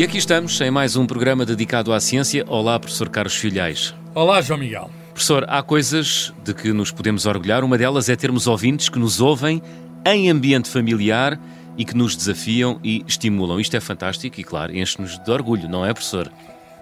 E 0.00 0.02
aqui 0.02 0.16
estamos 0.16 0.58
em 0.62 0.70
mais 0.70 0.96
um 0.96 1.06
programa 1.06 1.44
dedicado 1.44 1.92
à 1.92 2.00
ciência. 2.00 2.42
Olá, 2.48 2.80
professor 2.80 3.10
Carlos 3.10 3.36
Filhais. 3.36 3.94
Olá, 4.14 4.40
João 4.40 4.58
Miguel. 4.58 4.90
Professor, 5.12 5.44
há 5.46 5.62
coisas 5.62 6.32
de 6.42 6.54
que 6.54 6.72
nos 6.72 6.90
podemos 6.90 7.26
orgulhar. 7.26 7.62
Uma 7.62 7.76
delas 7.76 8.08
é 8.08 8.16
termos 8.16 8.46
ouvintes 8.46 8.88
que 8.88 8.98
nos 8.98 9.20
ouvem 9.20 9.62
em 10.06 10.30
ambiente 10.30 10.70
familiar 10.70 11.38
e 11.76 11.84
que 11.84 11.94
nos 11.94 12.16
desafiam 12.16 12.80
e 12.82 13.04
estimulam. 13.06 13.60
Isto 13.60 13.76
é 13.76 13.80
fantástico 13.80 14.40
e, 14.40 14.42
claro, 14.42 14.74
enche-nos 14.74 15.18
de 15.18 15.30
orgulho, 15.30 15.68
não 15.68 15.84
é, 15.84 15.92
professor? 15.92 16.32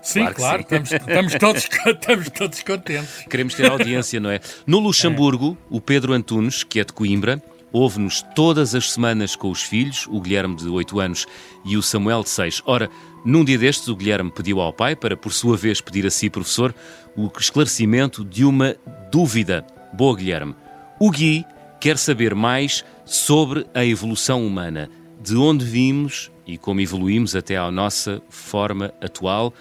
Sim, 0.01 0.25
claro, 0.27 0.65
claro 0.65 0.87
sim. 0.87 0.95
Estamos, 0.95 1.33
estamos, 1.33 1.35
todos, 1.35 1.69
estamos 1.87 2.31
todos 2.31 2.63
contentes. 2.63 3.25
Queremos 3.29 3.55
ter 3.55 3.69
audiência, 3.69 4.21
não 4.21 4.31
é? 4.31 4.39
No 4.65 4.79
Luxemburgo, 4.79 5.59
é. 5.61 5.75
o 5.75 5.81
Pedro 5.81 6.13
Antunes, 6.13 6.63
que 6.63 6.79
é 6.79 6.85
de 6.85 6.93
Coimbra, 6.93 7.43
ouve-nos 7.73 8.23
todas 8.35 8.75
as 8.75 8.93
semanas 8.93 9.37
com 9.37 9.51
os 9.51 9.63
filhos, 9.63 10.07
o 10.09 10.21
Guilherme 10.21 10.57
de 10.57 10.69
8 10.69 11.01
anos 11.01 11.27
e 11.65 11.77
o 11.77 11.83
Samuel 11.83 12.23
de 12.23 12.31
6. 12.31 12.63
Ora, 12.67 12.91
num 13.25 13.45
dia 13.45 13.59
destes, 13.59 13.89
o 13.89 13.97
Guilherme 13.97 14.31
pediu 14.31 14.61
ao 14.61 14.73
pai, 14.73 14.97
para 14.97 15.17
por 15.17 15.33
sua 15.33 15.57
vez 15.57 15.81
pedir 15.81 16.07
a 16.07 16.11
si, 16.11 16.31
professor, 16.31 16.75
o 17.17 17.31
esclarecimento 17.39 18.25
de 18.25 18.45
uma 18.45 18.77
dúvida. 19.11 19.67
Boa, 19.93 20.17
Guilherme. 20.17 20.55
O 20.99 21.11
Gui 21.11 21.45
quer 21.81 21.99
saber 21.99 22.35
mais 22.35 22.85
sobre 23.05 23.67
a 23.75 23.85
evolução 23.85 24.47
humana, 24.47 24.91
de 25.21 25.37
onde 25.37 25.65
vimos 25.65 26.31
e 26.47 26.57
como 26.57 26.81
evoluímos 26.81 27.37
até 27.37 27.57
à 27.57 27.71
nossa 27.71 28.23
forma 28.29 28.93
atual, 29.01 29.53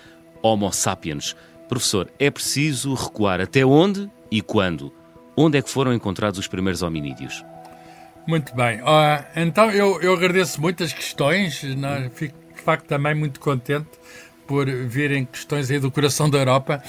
Homo 0.41 0.71
sapiens. 0.71 1.35
Professor, 1.67 2.09
é 2.17 2.31
preciso 2.31 2.93
recuar 2.93 3.41
até 3.41 3.65
onde 3.65 4.09
e 4.31 4.41
quando? 4.41 4.93
Onde 5.35 5.57
é 5.57 5.61
que 5.61 5.69
foram 5.69 5.93
encontrados 5.93 6.39
os 6.39 6.47
primeiros 6.47 6.81
hominídeos? 6.81 7.43
Muito 8.27 8.53
bem. 8.53 8.81
Uh, 8.81 9.23
então 9.35 9.71
eu, 9.71 10.01
eu 10.01 10.13
agradeço 10.13 10.59
muito 10.59 10.83
as 10.83 10.91
questões. 10.91 11.63
Não, 11.63 12.09
fico 12.09 12.35
de 12.53 12.61
facto 12.61 12.85
também 12.85 13.15
muito 13.15 13.39
contente 13.39 13.87
por 14.45 14.65
virem 14.65 15.25
questões 15.25 15.71
aí 15.71 15.79
do 15.79 15.89
coração 15.89 16.29
da 16.29 16.37
Europa 16.37 16.83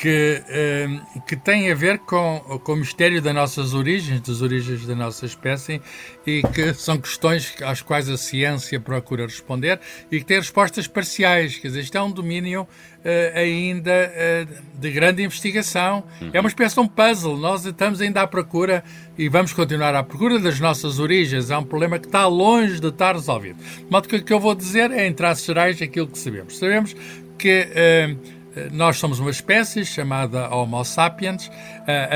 que, 0.00 0.42
uh, 0.48 1.20
que 1.26 1.36
têm 1.36 1.70
a 1.70 1.74
ver 1.74 1.98
com, 1.98 2.40
com 2.64 2.72
o 2.72 2.76
mistério 2.76 3.20
das 3.20 3.34
nossas 3.34 3.74
origens, 3.74 4.22
das 4.22 4.40
origens 4.40 4.86
da 4.86 4.94
nossa 4.94 5.26
espécie, 5.26 5.78
e 6.26 6.42
que 6.54 6.72
são 6.72 6.96
questões 6.96 7.54
às 7.62 7.82
quais 7.82 8.08
a 8.08 8.16
ciência 8.16 8.80
procura 8.80 9.26
responder 9.26 9.78
e 10.10 10.18
que 10.18 10.24
têm 10.24 10.38
respostas 10.38 10.86
parciais. 10.86 11.58
Quer 11.58 11.68
dizer, 11.68 11.80
isto 11.80 11.98
é 11.98 12.02
um 12.02 12.10
domínio 12.10 12.62
uh, 12.62 13.38
ainda 13.38 13.90
uh, 13.90 14.80
de 14.80 14.90
grande 14.90 15.22
investigação. 15.22 16.02
Uhum. 16.18 16.30
É 16.32 16.40
uma 16.40 16.48
espécie 16.48 16.76
de 16.76 16.80
um 16.80 16.88
puzzle. 16.88 17.36
Nós 17.36 17.66
estamos 17.66 18.00
ainda 18.00 18.22
à 18.22 18.26
procura 18.26 18.82
e 19.18 19.28
vamos 19.28 19.52
continuar 19.52 19.94
à 19.94 20.02
procura 20.02 20.38
das 20.38 20.58
nossas 20.58 20.98
origens. 20.98 21.50
É 21.50 21.58
um 21.58 21.64
problema 21.64 21.98
que 21.98 22.06
está 22.06 22.26
longe 22.26 22.80
de 22.80 22.88
estar 22.88 23.14
resolvido. 23.14 23.58
De 23.62 23.90
modo 23.90 24.08
que 24.08 24.16
o 24.16 24.24
que 24.24 24.32
eu 24.32 24.40
vou 24.40 24.54
dizer 24.54 24.90
é, 24.92 25.06
em 25.06 25.12
traços 25.12 25.44
gerais, 25.44 25.82
aquilo 25.82 26.06
que 26.06 26.18
sabemos. 26.18 26.56
Sabemos 26.56 26.96
que. 27.36 27.68
Uh, 27.68 28.39
nós 28.72 28.98
somos 28.98 29.18
uma 29.18 29.30
espécie 29.30 29.84
chamada 29.84 30.48
Homo 30.48 30.84
sapiens, 30.84 31.50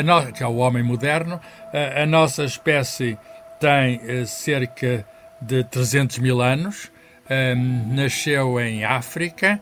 no... 0.04 0.32
que 0.32 0.42
é 0.42 0.46
o 0.46 0.56
homem 0.56 0.82
moderno. 0.82 1.40
A 1.72 2.06
nossa 2.06 2.44
espécie 2.44 3.18
tem 3.60 4.00
eh, 4.04 4.24
cerca 4.26 5.06
de 5.40 5.64
300 5.64 6.18
mil 6.18 6.40
anos, 6.42 6.90
nasceu 7.88 8.60
em 8.60 8.84
África. 8.84 9.60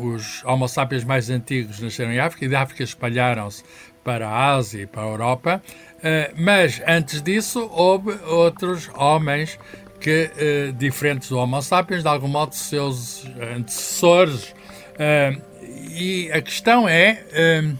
os 0.00 0.44
Homo 0.44 0.66
sapiens 0.68 1.04
mais 1.04 1.30
antigos 1.30 1.80
nasceram 1.80 2.12
em 2.12 2.18
África 2.18 2.44
e 2.44 2.48
da 2.48 2.62
África 2.62 2.82
espalharam-se 2.82 3.62
para 4.06 4.28
a 4.28 4.54
Ásia 4.54 4.82
e 4.82 4.86
para 4.86 5.02
a 5.02 5.06
Europa. 5.06 5.62
Eh, 6.02 6.32
mas 6.36 6.80
antes 6.86 7.20
disso, 7.20 7.68
houve 7.72 8.12
outros 8.24 8.88
homens 8.94 9.58
que, 10.00 10.30
eh, 10.36 10.72
diferentes 10.76 11.28
do 11.28 11.38
Homo 11.38 11.60
sapiens, 11.60 12.02
de 12.02 12.08
algum 12.08 12.28
modo, 12.28 12.54
seus 12.54 13.26
antecessores 13.56 14.54
e 15.90 16.30
a 16.32 16.40
questão 16.42 16.88
é, 16.88 17.24
um, 17.62 17.76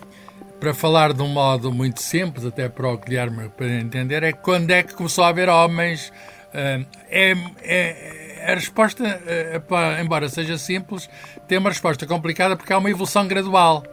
para 0.58 0.72
falar 0.72 1.12
de 1.12 1.22
um 1.22 1.28
modo 1.28 1.72
muito 1.72 2.00
simples, 2.00 2.44
até 2.44 2.68
para 2.68 2.88
o 2.88 2.96
Guilherme 2.98 3.48
para 3.50 3.66
entender, 3.66 4.22
é 4.22 4.32
quando 4.32 4.70
é 4.70 4.82
que 4.82 4.94
começou 4.94 5.24
a 5.24 5.28
haver 5.28 5.48
homens. 5.48 6.12
Um, 6.54 6.86
é, 7.10 7.34
é, 7.62 8.52
a 8.52 8.54
resposta, 8.54 9.04
é, 9.26 9.60
embora 10.00 10.28
seja 10.28 10.56
simples, 10.56 11.10
tem 11.48 11.58
uma 11.58 11.70
resposta 11.70 12.06
complicada 12.06 12.56
porque 12.56 12.72
há 12.72 12.78
uma 12.78 12.90
evolução 12.90 13.26
gradual. 13.26 13.84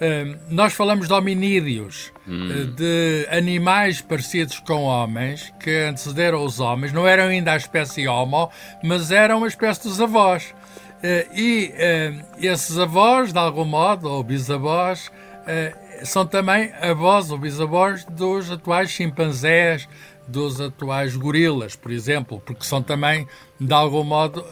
Um, 0.00 0.38
nós 0.48 0.72
falamos 0.72 1.08
de 1.08 1.12
hominídeos, 1.12 2.10
hum. 2.26 2.48
Eh, 2.50 2.64
de 2.74 3.28
animais 3.30 4.00
parecidos 4.00 4.58
com 4.60 4.84
homens, 4.84 5.52
que 5.60 5.70
antecederam 5.70 6.42
os 6.42 6.58
homens, 6.58 6.90
não 6.90 7.06
eram 7.06 7.24
ainda 7.24 7.52
a 7.52 7.56
espécie 7.58 8.08
Homo, 8.08 8.50
mas 8.82 9.10
eram 9.10 9.36
uma 9.38 9.46
espécie 9.46 9.82
dos 9.82 10.00
avós. 10.00 10.54
Eh, 11.02 11.26
e 11.34 11.72
eh, 11.74 12.14
esses 12.40 12.78
avós, 12.78 13.32
de 13.32 13.38
algum 13.38 13.64
modo, 13.64 14.08
ou 14.08 14.22
bisavós, 14.22 15.10
eh, 15.46 15.74
são 16.04 16.26
também 16.26 16.72
avós 16.80 17.30
ou 17.30 17.38
bisavós 17.38 18.04
dos 18.04 18.50
atuais 18.50 18.90
chimpanzés, 18.90 19.88
dos 20.28 20.60
atuais 20.60 21.16
gorilas, 21.16 21.74
por 21.74 21.90
exemplo, 21.90 22.40
porque 22.44 22.64
são 22.64 22.82
também, 22.82 23.26
de 23.58 23.72
algum 23.72 24.04
modo, 24.04 24.44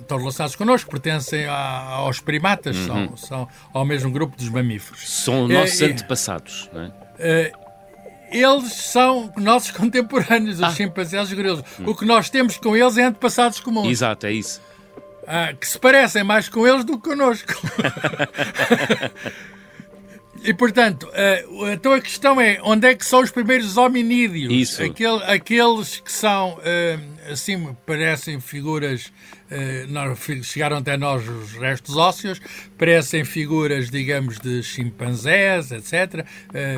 estão 0.00 0.16
relacionados 0.16 0.56
connosco, 0.56 0.90
pertencem 0.90 1.46
aos 1.46 2.20
primatas, 2.20 2.74
uhum. 2.76 2.86
são, 2.86 3.16
são 3.16 3.48
ao 3.72 3.84
mesmo 3.84 4.10
grupo 4.10 4.34
dos 4.34 4.48
mamíferos. 4.48 5.10
São 5.10 5.46
nossos 5.46 5.82
antepassados, 5.82 6.70
não 6.72 6.82
é? 7.18 7.52
eles 8.30 8.72
são 8.72 9.30
nossos 9.36 9.70
contemporâneos, 9.76 10.56
os 10.56 10.64
ah. 10.64 10.70
chimpanzés 10.70 11.28
e 11.28 11.32
os 11.32 11.34
gorilas. 11.34 11.64
O 11.84 11.94
que 11.94 12.06
nós 12.06 12.30
temos 12.30 12.56
com 12.56 12.74
eles 12.74 12.96
é 12.96 13.04
antepassados 13.04 13.60
comuns. 13.60 13.88
Exato, 13.88 14.26
é 14.26 14.32
isso 14.32 14.60
ah, 15.26 15.52
que 15.52 15.66
se 15.66 15.78
parecem 15.78 16.24
mais 16.24 16.48
com 16.48 16.66
eles 16.66 16.84
do 16.84 16.98
que 16.98 17.10
connosco. 17.10 17.52
E, 20.44 20.52
portanto, 20.52 21.04
uh, 21.08 21.68
então 21.70 21.94
a 21.94 22.00
questão 22.02 22.38
é 22.38 22.58
onde 22.62 22.86
é 22.86 22.94
que 22.94 23.04
são 23.04 23.22
os 23.22 23.30
primeiros 23.30 23.78
hominídeos? 23.78 24.52
Isso. 24.52 24.82
Aquele, 24.82 25.22
aqueles 25.24 26.00
que 26.00 26.12
são, 26.12 26.58
uh, 26.58 27.32
assim, 27.32 27.74
parecem 27.86 28.38
figuras, 28.38 29.10
uh, 29.50 30.42
chegaram 30.44 30.76
até 30.76 30.98
nós 30.98 31.26
os 31.26 31.52
restos 31.52 31.96
ósseos, 31.96 32.42
parecem 32.76 33.24
figuras, 33.24 33.90
digamos, 33.90 34.38
de 34.38 34.62
chimpanzés, 34.62 35.72
etc., 35.72 36.26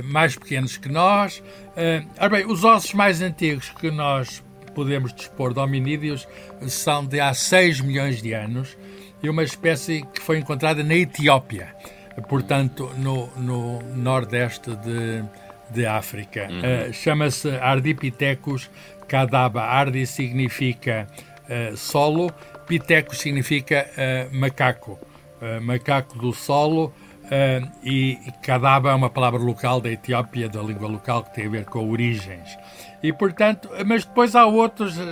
mais 0.05 0.37
pequenos 0.37 0.77
que 0.77 0.89
nós. 0.89 1.43
Uh, 1.77 2.31
bem, 2.31 2.47
os 2.47 2.63
ossos 2.63 2.95
mais 2.95 3.21
antigos 3.21 3.71
que 3.81 3.91
nós 3.91 4.45
podemos 4.77 5.15
dispor 5.15 5.55
de 5.55 5.59
hominídeos 5.59 6.29
são 6.69 7.03
de 7.03 7.19
há 7.19 7.33
6 7.33 7.81
milhões 7.81 8.21
de 8.21 8.35
anos 8.35 8.77
e 9.23 9.31
uma 9.31 9.43
espécie 9.43 10.05
que 10.13 10.21
foi 10.21 10.37
encontrada 10.39 10.85
na 10.85 10.95
Etiópia, 10.95 11.75
portanto, 12.29 12.91
no, 12.99 13.27
no 13.39 13.81
nordeste 13.95 14.77
de, 14.77 15.25
de 15.71 15.87
África. 15.87 16.47
Uhum. 16.51 16.91
Uh, 16.91 16.93
Chama-se 16.93 17.49
Ardipithecus 17.57 18.71
cadaba. 19.09 19.63
Ardi 19.63 20.07
significa 20.07 21.09
uh, 21.49 21.75
solo, 21.75 22.31
Pitecus 22.67 23.19
significa 23.19 23.87
uh, 23.97 24.37
macaco, 24.37 24.99
macaco 25.63 26.19
do 26.19 26.35
solo. 26.35 26.93
Uh, 27.27 27.69
e 27.83 28.19
Kadaba 28.41 28.91
é 28.91 28.95
uma 28.95 29.11
palavra 29.11 29.41
local 29.41 29.81
da 29.81 29.91
Etiópia, 29.91 30.49
da 30.49 30.63
língua 30.63 30.87
local, 30.87 31.25
que 31.25 31.35
tem 31.35 31.47
a 31.47 31.51
ver 31.51 31.65
com 31.65 31.91
origens. 31.91 32.57
E, 33.03 33.13
portanto, 33.13 33.69
mas 33.85 34.05
depois 34.05 34.37
há 34.37 34.47
outros, 34.47 34.97
uh, 34.97 35.03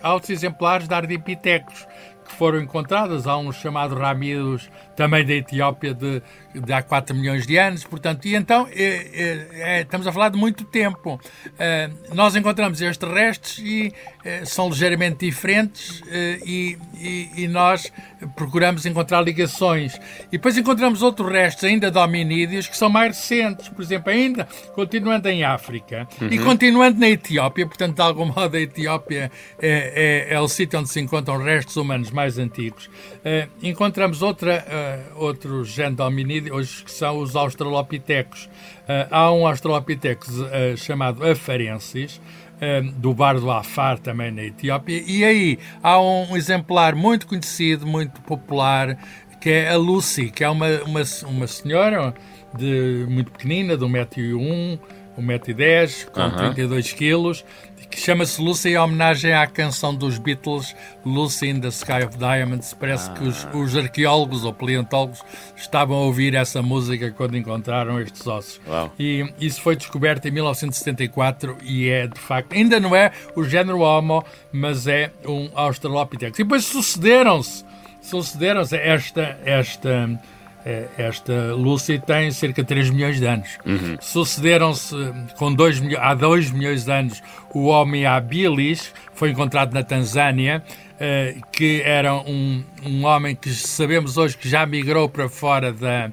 há 0.00 0.14
outros 0.14 0.30
exemplares 0.30 0.86
de 0.86 0.94
Ardipithecus 0.94 1.86
que 2.24 2.32
foram 2.32 2.60
encontrados. 2.60 3.26
Há 3.26 3.36
um 3.36 3.52
chamado 3.52 3.96
Ramidos, 3.96 4.70
também 4.96 5.24
da 5.24 5.34
Etiópia, 5.34 5.94
de, 5.94 6.22
de 6.54 6.72
há 6.72 6.82
4 6.82 7.14
milhões 7.14 7.46
de 7.46 7.56
anos. 7.56 7.84
Portanto, 7.84 8.26
e 8.26 8.34
então 8.34 8.66
é, 8.70 9.48
é, 9.52 9.80
estamos 9.82 10.06
a 10.06 10.12
falar 10.12 10.30
de 10.30 10.38
muito 10.38 10.64
tempo. 10.64 11.20
Nós 12.14 12.34
encontramos 12.34 12.80
estes 12.80 13.08
restos 13.08 13.58
e 13.58 13.92
são 14.44 14.68
ligeiramente 14.68 15.26
diferentes 15.26 16.02
e, 16.44 16.78
e, 16.98 17.30
e, 17.44 17.48
nós 17.48 17.92
procuramos 18.34 18.86
encontrar 18.86 19.20
ligações. 19.20 19.98
E 20.28 20.32
depois 20.32 20.56
encontramos 20.56 21.02
outros 21.02 21.30
restos 21.30 21.64
ainda 21.64 21.90
de 21.90 21.98
hominídeos 21.98 22.66
que 22.66 22.76
são 22.76 22.88
mais 22.88 23.16
recentes. 23.16 23.68
Por 23.68 23.82
exemplo, 23.82 24.10
ainda 24.10 24.48
continuando 24.74 25.28
em 25.28 25.44
África 25.44 26.08
uhum. 26.20 26.28
e 26.30 26.38
continuando 26.38 26.98
na 26.98 27.08
Etiópia. 27.08 27.66
Portanto, 27.66 27.96
de 27.96 28.02
algum 28.02 28.26
modo, 28.32 28.56
a 28.56 28.60
Etiópia 28.60 29.30
é, 29.60 30.26
é, 30.30 30.34
é 30.34 30.40
o 30.40 30.48
sítio 30.48 30.78
onde 30.78 30.88
se 30.88 31.00
encontram 31.00 31.42
restos 31.42 31.76
humanos 31.76 32.10
mais 32.10 32.38
antigos. 32.38 32.90
encontramos 33.62 34.22
outra, 34.22 34.64
outro 35.14 35.64
género 35.64 35.96
de 35.96 36.02
hominídeos 36.02 36.82
que 36.82 36.90
são 36.90 37.18
os 37.18 37.36
australopitecos. 37.36 38.44
Uh, 38.44 39.08
há 39.10 39.32
um 39.32 39.46
australopithecus 39.46 40.38
uh, 40.38 40.76
chamado 40.76 41.24
Afarensis, 41.24 42.20
uh, 42.56 42.92
do 42.92 43.12
bar 43.14 43.38
do 43.38 43.50
Afar, 43.50 43.98
também 43.98 44.30
na 44.30 44.44
Etiópia, 44.44 45.02
e 45.06 45.24
aí 45.24 45.58
há 45.82 46.00
um 46.00 46.36
exemplar 46.36 46.94
muito 46.94 47.26
conhecido, 47.26 47.86
muito 47.86 48.20
popular, 48.22 48.98
que 49.40 49.50
é 49.50 49.70
a 49.70 49.76
Lucy, 49.76 50.30
que 50.30 50.42
é 50.42 50.48
uma, 50.48 50.66
uma, 50.82 51.02
uma 51.28 51.46
senhora 51.46 52.14
de, 52.56 53.06
muito 53.08 53.30
pequenina, 53.30 53.76
de 53.76 53.84
1,1m, 53.84 54.78
1,10m, 55.18 56.10
com 56.10 56.20
Aham. 56.20 56.36
32 56.54 56.92
quilos, 56.92 57.44
que 57.88 58.00
chama-se 58.00 58.42
Lucy 58.42 58.70
em 58.70 58.78
homenagem 58.78 59.32
à 59.32 59.46
canção 59.46 59.94
dos 59.94 60.18
Beatles, 60.18 60.74
Lucy 61.04 61.48
in 61.48 61.60
the 61.60 61.68
Sky 61.68 62.02
of 62.04 62.18
Diamonds. 62.18 62.74
Parece 62.74 63.08
que 63.12 63.22
os, 63.22 63.44
Ah. 63.46 63.56
os 63.56 63.76
arqueólogos 63.76 64.44
ou 64.44 64.52
paleontólogos 64.52 65.22
estavam 65.56 65.96
a 65.96 66.00
ouvir 66.00 66.34
essa 66.34 66.60
música 66.60 67.12
quando 67.12 67.36
encontraram 67.36 68.00
estes 68.00 68.26
ossos. 68.26 68.60
E 68.98 69.24
isso 69.40 69.62
foi 69.62 69.76
descoberto 69.76 70.26
em 70.26 70.32
1974 70.32 71.56
e 71.62 71.88
é, 71.88 72.06
de 72.08 72.18
facto, 72.18 72.52
ainda 72.54 72.80
não 72.80 72.94
é 72.94 73.12
o 73.36 73.44
género 73.44 73.80
Homo, 73.80 74.24
mas 74.52 74.86
é 74.88 75.12
um 75.24 75.48
Australopithecus. 75.54 76.40
E 76.40 76.42
depois 76.42 76.64
sucederam-se, 76.64 77.64
sucederam-se 78.02 78.76
esta, 78.76 79.38
esta, 79.44 80.20
esta 80.98 81.52
Lucy 81.54 81.98
tem 81.98 82.30
cerca 82.32 82.62
de 82.62 82.68
3 82.68 82.90
milhões 82.90 83.18
de 83.20 83.26
anos. 83.26 83.48
Sucederam-se 84.00 84.94
com 85.38 85.52
dois, 85.54 85.78
milho- 85.78 85.98
há 86.00 86.14
2 86.14 86.50
milhões 86.50 86.84
de 86.84 86.90
anos 86.92 87.22
o 87.54 87.66
Homo 87.66 87.94
habilis, 88.06 88.92
foi 89.14 89.30
encontrado 89.30 89.72
na 89.72 89.82
Tanzânia, 89.82 90.62
eh, 90.98 91.36
que 91.52 91.80
era 91.82 92.14
um, 92.14 92.64
um 92.84 93.04
homem 93.04 93.34
que 93.36 93.50
sabemos 93.50 94.16
hoje 94.16 94.36
que 94.36 94.48
já 94.48 94.66
migrou 94.66 95.08
para 95.08 95.28
fora 95.28 95.72
da 95.72 96.10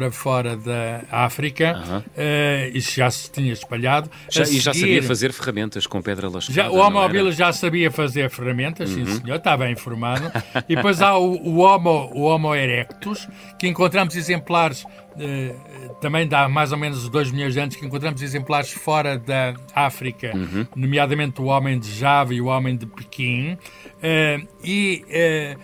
para 0.00 0.10
fora 0.10 0.56
da 0.56 1.02
África, 1.10 2.02
eh, 2.16 2.70
isso 2.72 2.92
já 2.96 3.10
se 3.10 3.30
tinha 3.30 3.52
espalhado. 3.52 4.10
Já- 4.30 4.44
A 4.44 4.48
e 4.48 4.58
já 4.58 4.72
seguir- 4.72 4.86
sabia 4.86 5.02
fazer 5.02 5.32
ferramentas 5.32 5.86
com 5.86 6.00
pedra 6.00 6.30
lascada. 6.30 6.54
já, 6.54 6.70
o 6.70 6.76
Homo 6.78 6.98
habilis 7.00 7.36
já 7.36 7.52
sabia 7.52 7.90
fazer 7.90 8.30
ferramentas, 8.30 8.90
Uhum. 8.90 9.04
sim 9.06 9.20
senhor, 9.20 9.38
bem 9.58 9.72
informado. 9.72 10.32
e 10.66 10.74
depois 10.74 11.02
há 11.02 11.18
o, 11.18 11.34
o 11.36 11.58
Homo, 11.58 12.10
o 12.14 12.22
Homo 12.22 12.54
erectus, 12.54 13.28
que 13.58 13.68
encontramos 13.68 14.16
exemplares, 14.16 14.86
eh, 15.18 15.54
também 16.00 16.26
dá 16.26 16.48
mais 16.48 16.72
ou 16.72 16.78
menos 16.78 17.06
2 17.10 17.30
milhões 17.30 17.52
de 17.52 17.60
anos, 17.60 17.76
que 17.76 17.84
encontramos 17.84 18.22
exemplares 18.22 18.70
fora 18.72 19.18
da 19.18 19.52
África, 19.74 20.32
Uhum. 20.34 20.66
nomeadamente 20.74 21.42
o 21.42 21.44
homem 21.44 21.78
de 21.78 21.92
Java 21.92 22.32
e 22.32 22.40
o 22.40 22.46
homem 22.46 22.74
de 22.74 22.86
Pequim. 22.86 23.58
Eh, 24.02 24.40
e, 24.64 25.04
eh, 25.10 25.56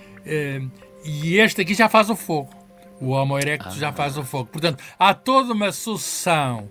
e 1.07 1.39
este 1.39 1.63
aqui 1.63 1.73
já 1.73 1.89
faz 1.89 2.11
o 2.11 2.17
fogo. 2.17 2.51
O 3.01 3.11
Homo 3.11 3.39
erectus 3.39 3.75
já 3.75 3.93
faz 3.93 4.17
o 4.17 4.25
fogo. 4.25 4.49
Portanto, 4.51 4.83
há 4.99 5.13
toda 5.15 5.53
uma 5.53 5.73
sucessão, 5.73 6.69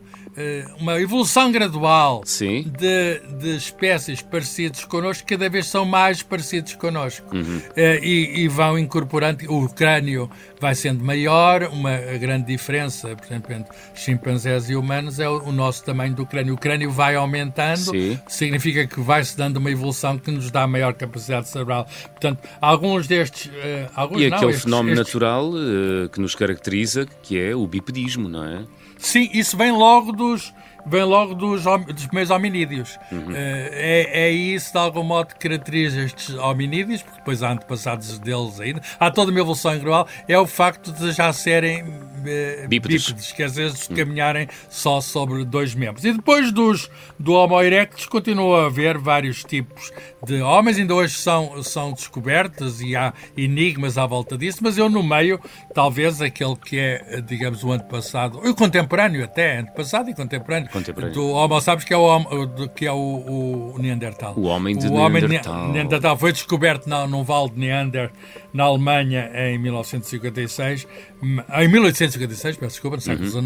uma 0.80 1.00
evolução 1.00 1.52
gradual 1.52 2.24
de, 2.26 3.20
de 3.40 3.56
espécies 3.56 4.22
parecidas 4.22 4.84
connosco, 4.86 5.26
cada 5.28 5.50
vez 5.50 5.68
são 5.68 5.86
mais 5.86 6.22
parecidos 6.22 6.76
connosco. 6.76 7.36
Uhum. 7.36 7.62
Eh, 7.76 8.00
e, 8.04 8.40
e 8.44 8.48
vão 8.48 8.78
incorporando, 8.78 9.46
o 9.52 9.70
crânio 9.70 10.30
vai 10.60 10.76
sendo 10.76 11.04
maior, 11.04 11.64
uma 11.72 11.96
a 11.96 12.18
grande 12.18 12.48
diferença, 12.48 13.16
por 13.16 13.26
exemplo, 13.26 13.54
entre 13.54 13.74
chimpanzés 13.94 14.70
e 14.70 14.76
humanos 14.76 15.20
é 15.20 15.30
o, 15.30 15.44
o 15.44 15.52
nosso 15.52 15.84
tamanho 15.84 16.14
do 16.14 16.26
crânio. 16.26 16.54
O 16.54 16.58
crânio 16.58 16.92
vai 16.92 17.16
aumentando, 17.16 17.92
Sim. 17.92 18.20
significa 18.28 18.86
que 18.88 19.00
vai-se 19.00 19.38
dando 19.38 19.58
uma 19.58 19.72
evolução 19.72 20.18
que 20.18 20.32
nos 20.32 20.52
dá 20.52 20.68
maior 20.68 20.94
capacidade 20.94 21.48
cerebral. 21.50 21.88
Portanto, 22.12 22.40
alguns 22.60 23.08
destes... 23.08 23.50
eh, 23.56 23.88
alguns 23.96 24.22
E 24.22 24.30
não, 24.30 24.38
aquele 24.38 24.52
estes- 24.52 24.64
fenómeno 24.66 24.94
estes- 25.00 25.14
natural 25.14 25.52
eh, 25.56 26.08
que 26.10 26.20
nos 26.20 26.36
caracteriza, 26.36 27.06
que 27.24 27.40
é 27.40 27.56
o 27.56 27.66
bipedismo, 27.68 28.28
não 28.28 28.44
é? 28.44 28.64
Sim, 29.06 29.30
isso 29.32 29.56
vem 29.56 29.72
logo 29.72 30.12
dos, 30.12 30.52
vem 30.86 31.04
logo 31.04 31.34
dos, 31.34 31.64
dos 31.64 32.06
primeiros 32.08 32.30
hominídeos. 32.30 33.00
Eh, 33.12 34.08
é, 34.14 34.28
é 34.28 34.32
isso, 34.32 34.72
de 34.72 34.78
algum 34.78 35.04
modo, 35.04 35.34
que 35.34 35.50
caracteriza 35.50 36.02
estes 36.02 36.36
hominídeos, 36.36 37.02
porque 37.02 37.18
depois 37.18 37.44
há 37.44 37.52
antepassados 37.52 38.20
deles 38.20 38.60
ainda. 38.60 38.82
Há 39.00 39.10
toda 39.12 39.32
uma 39.32 39.40
evolução 39.40 39.74
gradual. 39.74 40.08
É 40.28 40.38
o 40.38 40.46
facto 40.46 40.92
de 40.92 41.12
já 41.12 41.32
serem 41.34 41.84
eh, 42.26 42.66
Bípedes. 42.68 43.08
bípedes, 43.08 43.32
que 43.32 43.44
às 43.44 43.56
vezes 43.56 43.88
caminharem 43.88 44.48
só 44.70 45.02
sobre 45.02 45.44
dois 45.46 45.76
membros. 45.76 46.04
E 46.06 46.14
depois 46.14 46.52
dos, 46.52 46.90
do 47.20 47.34
Homo 47.34 47.62
erectus 47.62 48.06
continua 48.06 48.64
a 48.64 48.66
haver 48.68 48.98
vários 48.98 49.44
tipos 49.44 49.92
de 50.26 50.42
homens, 50.42 50.78
ainda 50.78 50.94
hoje 50.94 51.16
são, 51.16 51.62
são 51.62 51.94
descobertos 51.94 52.82
e 52.82 52.96
há 52.96 53.14
enigmas 53.38 53.98
à 53.98 54.06
volta 54.06 54.38
disso, 54.38 54.60
mas 54.62 54.78
eu 54.78 54.90
no 54.90 55.04
meio, 55.04 55.40
talvez 55.74 56.22
aquele 56.22 56.56
que 56.56 56.80
é, 56.80 57.22
digamos, 57.22 57.64
o 57.64 57.72
antepassado, 57.72 58.40
o 58.40 58.56
contemporâneo 58.56 59.24
até, 59.24 59.60
antepassado 59.60 60.10
e 60.10 60.16
contemporâneo, 60.16 60.70
Contemporâneo. 60.80 61.14
do 61.16 61.28
Homo 61.30 61.60
sapiens, 61.62 61.86
que 61.86 61.94
é 61.94 61.98
o, 61.98 62.68
que 62.76 62.86
é 62.86 62.92
o, 62.92 63.74
o 63.76 63.80
Neandertal. 63.80 64.34
O 64.38 64.44
homem 64.44 64.78
de 64.78 64.88
o 64.88 64.94
homem 64.94 65.22
de 65.22 65.28
Neandertal. 65.30 65.68
Neandertal 65.72 66.18
foi 66.18 66.32
descoberto 66.32 66.88
na, 66.88 67.08
num 67.08 67.24
vale 67.24 67.50
de 67.50 67.60
Neander, 67.60 68.12
na 68.54 68.64
Alemanha, 68.66 69.32
em 69.36 69.58
1956, 69.58 70.88
m- 71.22 71.44
em 71.58 71.68
1856, 71.68 72.58
peço 72.58 72.72
desculpa, 72.74 72.96
no 72.98 73.02
século 73.02 73.28
XIX, 73.30 73.46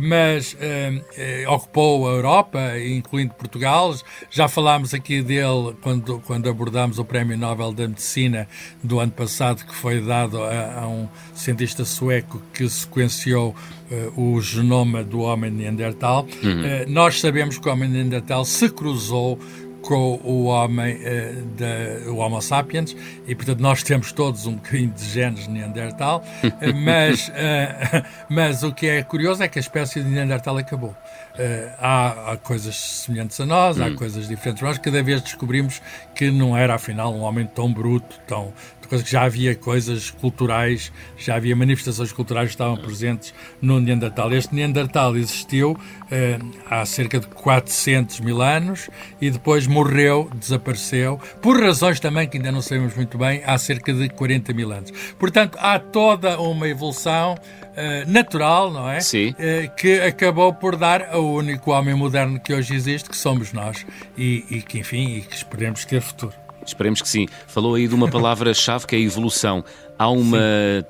mas 0.00 0.56
eh, 0.60 1.02
eh, 1.16 1.44
ocupou 1.48 2.08
a 2.08 2.12
Europa, 2.12 2.60
incluindo 2.78 3.34
Portugal. 3.34 3.94
Já 4.30 4.48
falámos 4.48 4.92
aqui 4.94 5.22
dele 5.22 5.74
quando, 5.82 6.20
quando 6.26 6.48
abordámos 6.48 6.98
o 6.98 7.04
Prémio 7.04 7.36
Nobel 7.38 7.72
da 7.72 7.86
Medicina 7.88 8.48
do 8.82 8.98
ano 9.00 9.12
passado, 9.12 9.64
que 9.64 9.74
foi 9.74 10.00
dado 10.00 10.42
a, 10.42 10.80
a 10.82 10.88
um 10.88 11.08
cientista 11.34 11.84
sueco 11.84 12.42
que 12.52 12.68
sequenciou 12.68 13.54
eh, 13.90 14.08
o 14.16 14.40
genoma 14.40 15.02
do 15.04 15.20
homem 15.20 15.50
Neandertal. 15.50 16.26
Eh, 16.64 16.86
nós 16.88 17.20
sabemos 17.20 17.58
que 17.58 17.68
o 17.68 17.72
homem 17.72 17.88
Neandertal 17.88 18.44
se 18.44 18.68
cruzou 18.68 19.38
com 19.82 20.20
o 20.22 20.44
homem, 20.44 21.00
eh, 21.02 21.34
da, 21.56 22.10
o 22.10 22.16
Homo 22.16 22.40
sapiens, 22.40 22.94
e 23.26 23.34
portanto 23.34 23.60
nós 23.60 23.82
temos 23.82 24.12
todos 24.12 24.46
um 24.46 24.54
bocadinho 24.54 24.90
de 24.90 25.04
genes 25.04 25.44
de 25.44 25.50
Neandertal, 25.50 26.24
eh, 26.42 26.72
mas, 26.72 27.30
eh, 27.34 28.04
mas 28.28 28.62
o 28.62 28.72
que 28.72 28.86
é 28.86 29.02
curioso 29.02 29.42
é 29.42 29.48
que 29.48 29.58
a 29.58 29.62
espécie 29.62 30.02
de 30.02 30.08
Neandertal 30.08 30.58
acabou. 30.58 30.94
Eh, 31.38 31.72
há, 31.78 32.32
há 32.32 32.36
coisas 32.36 32.76
semelhantes 32.76 33.40
a 33.40 33.46
nós, 33.46 33.80
há 33.80 33.90
coisas 33.92 34.28
diferentes, 34.28 34.62
mas 34.62 34.78
cada 34.78 35.02
vez 35.02 35.22
descobrimos 35.22 35.80
que 36.14 36.30
não 36.30 36.56
era 36.56 36.74
afinal 36.74 37.14
um 37.14 37.20
homem 37.20 37.46
tão 37.46 37.72
bruto, 37.72 38.18
tão, 38.26 38.52
que 38.98 39.10
já 39.10 39.22
havia 39.22 39.54
coisas 39.54 40.10
culturais, 40.10 40.92
já 41.16 41.36
havia 41.36 41.54
manifestações 41.54 42.12
culturais 42.12 42.48
que 42.48 42.54
estavam 42.54 42.76
presentes 42.76 43.32
no 43.62 43.80
Neandertal. 43.80 44.32
Este 44.32 44.54
Neandertal 44.54 45.16
existiu 45.16 45.76
eh, 46.10 46.38
há 46.68 46.84
cerca 46.84 47.20
de 47.20 47.26
400 47.28 48.20
mil 48.20 48.42
anos 48.42 48.90
e 49.20 49.30
depois 49.30 49.66
morreu, 49.66 50.28
desapareceu, 50.34 51.20
por 51.40 51.60
razões 51.60 52.00
também 52.00 52.28
que 52.28 52.36
ainda 52.36 52.50
não 52.50 52.62
sabemos 52.62 52.94
muito 52.96 53.16
bem, 53.16 53.42
há 53.46 53.56
cerca 53.58 53.92
de 53.92 54.08
40 54.08 54.52
mil 54.52 54.72
anos. 54.72 54.92
Portanto, 55.18 55.56
há 55.60 55.78
toda 55.78 56.40
uma 56.40 56.68
evolução 56.68 57.36
eh, 57.76 58.04
natural, 58.06 58.72
não 58.72 58.90
é? 58.90 59.00
Sim. 59.00 59.34
Eh, 59.38 59.70
que 59.76 60.00
acabou 60.00 60.52
por 60.52 60.76
dar 60.76 61.08
ao 61.10 61.24
único 61.24 61.70
homem 61.70 61.94
moderno 61.94 62.40
que 62.40 62.52
hoje 62.52 62.74
existe, 62.74 63.08
que 63.08 63.16
somos 63.16 63.52
nós, 63.52 63.86
e, 64.18 64.44
e 64.50 64.62
que, 64.62 64.78
enfim, 64.78 65.16
e 65.16 65.20
que 65.22 65.34
esperemos 65.34 65.84
ter 65.84 66.00
futuro. 66.00 66.34
Esperemos 66.64 67.02
que 67.02 67.08
sim. 67.08 67.26
Falou 67.46 67.74
aí 67.74 67.88
de 67.88 67.94
uma 67.94 68.08
palavra-chave 68.08 68.86
que 68.86 68.96
é 68.96 69.00
evolução. 69.00 69.64
Há 69.98 70.08
uma 70.08 70.38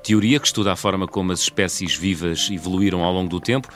teoria 0.03 0.39
que 0.39 0.47
estuda 0.47 0.71
a 0.71 0.75
forma 0.75 1.07
como 1.07 1.31
as 1.31 1.41
espécies 1.41 1.95
vivas 1.95 2.49
evoluíram 2.51 3.03
ao 3.03 3.13
longo 3.13 3.29
do 3.29 3.39
tempo, 3.39 3.67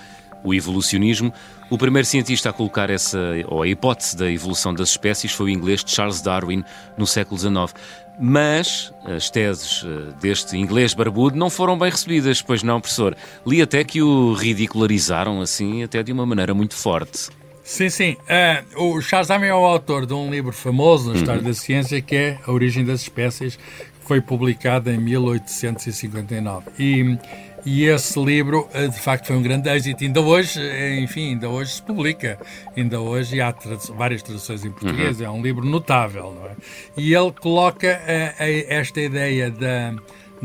o 0.43 0.53
evolucionismo. 0.53 1.33
O 1.69 1.77
primeiro 1.77 2.05
cientista 2.05 2.51
a 2.51 2.53
colocar 2.53 2.89
essa, 2.89 3.19
ou 3.47 3.63
a 3.63 3.67
hipótese 3.67 4.15
da 4.15 4.31
evolução 4.31 4.73
das 4.73 4.89
espécies 4.89 5.31
foi 5.31 5.47
o 5.47 5.49
inglês 5.49 5.83
Charles 5.85 6.21
Darwin, 6.21 6.63
no 6.97 7.07
século 7.07 7.39
XIX. 7.39 7.73
Mas 8.19 8.93
as 9.03 9.29
teses 9.29 9.83
eh, 9.85 10.13
deste 10.21 10.55
inglês 10.57 10.93
barbudo 10.93 11.35
não 11.35 11.49
foram 11.49 11.77
bem 11.77 11.89
recebidas, 11.89 12.41
pois 12.41 12.63
não, 12.63 12.79
professor? 12.79 13.15
Li 13.45 13.61
até 13.61 13.83
que 13.83 14.01
o 14.01 14.33
ridicularizaram 14.33 15.41
assim, 15.41 15.83
até 15.83 16.01
de 16.01 16.13
uma 16.13 16.25
maneira 16.25 16.53
muito 16.53 16.75
forte. 16.75 17.29
Sim, 17.65 17.89
sim. 17.89 18.15
Eh, 18.27 18.63
o 18.77 19.01
Charles 19.01 19.27
Darwin 19.27 19.47
é 19.47 19.53
o 19.53 19.65
autor 19.65 20.05
de 20.05 20.13
um 20.13 20.29
livro 20.29 20.53
famoso 20.53 21.11
na 21.11 21.17
história 21.17 21.41
da 21.41 21.51
ciência 21.51 21.99
que 21.99 22.15
é 22.15 22.39
A 22.45 22.51
Origem 22.51 22.85
das 22.85 23.01
Espécies, 23.01 23.55
que 23.55 24.07
foi 24.07 24.21
publicado 24.21 24.91
em 24.91 24.99
1859. 24.99 26.69
E, 26.77 27.17
e 27.65 27.85
esse 27.85 28.23
livro, 28.23 28.69
eh, 28.71 28.87
de 28.87 28.99
facto, 28.99 29.25
foi 29.25 29.35
um 29.35 29.41
grande 29.41 29.67
êxito. 29.67 30.03
Ainda 30.03 30.21
hoje, 30.21 30.61
eh, 30.61 30.99
enfim, 30.99 31.29
ainda 31.29 31.49
hoje 31.49 31.71
se 31.71 31.81
publica. 31.81 32.39
Ainda 32.77 33.01
hoje 33.01 33.41
há 33.41 33.53
várias 33.95 34.21
traduções 34.21 34.63
em 34.63 34.69
português. 34.69 35.19
É 35.19 35.27
um 35.27 35.41
livro 35.41 35.65
notável, 35.65 36.35
não 36.39 36.45
é? 36.45 36.55
E 36.95 37.15
ele 37.15 37.31
coloca 37.31 37.87
eh, 37.87 38.35
eh, 38.37 38.65
esta 38.69 39.01
ideia 39.01 39.49
da 39.49 39.91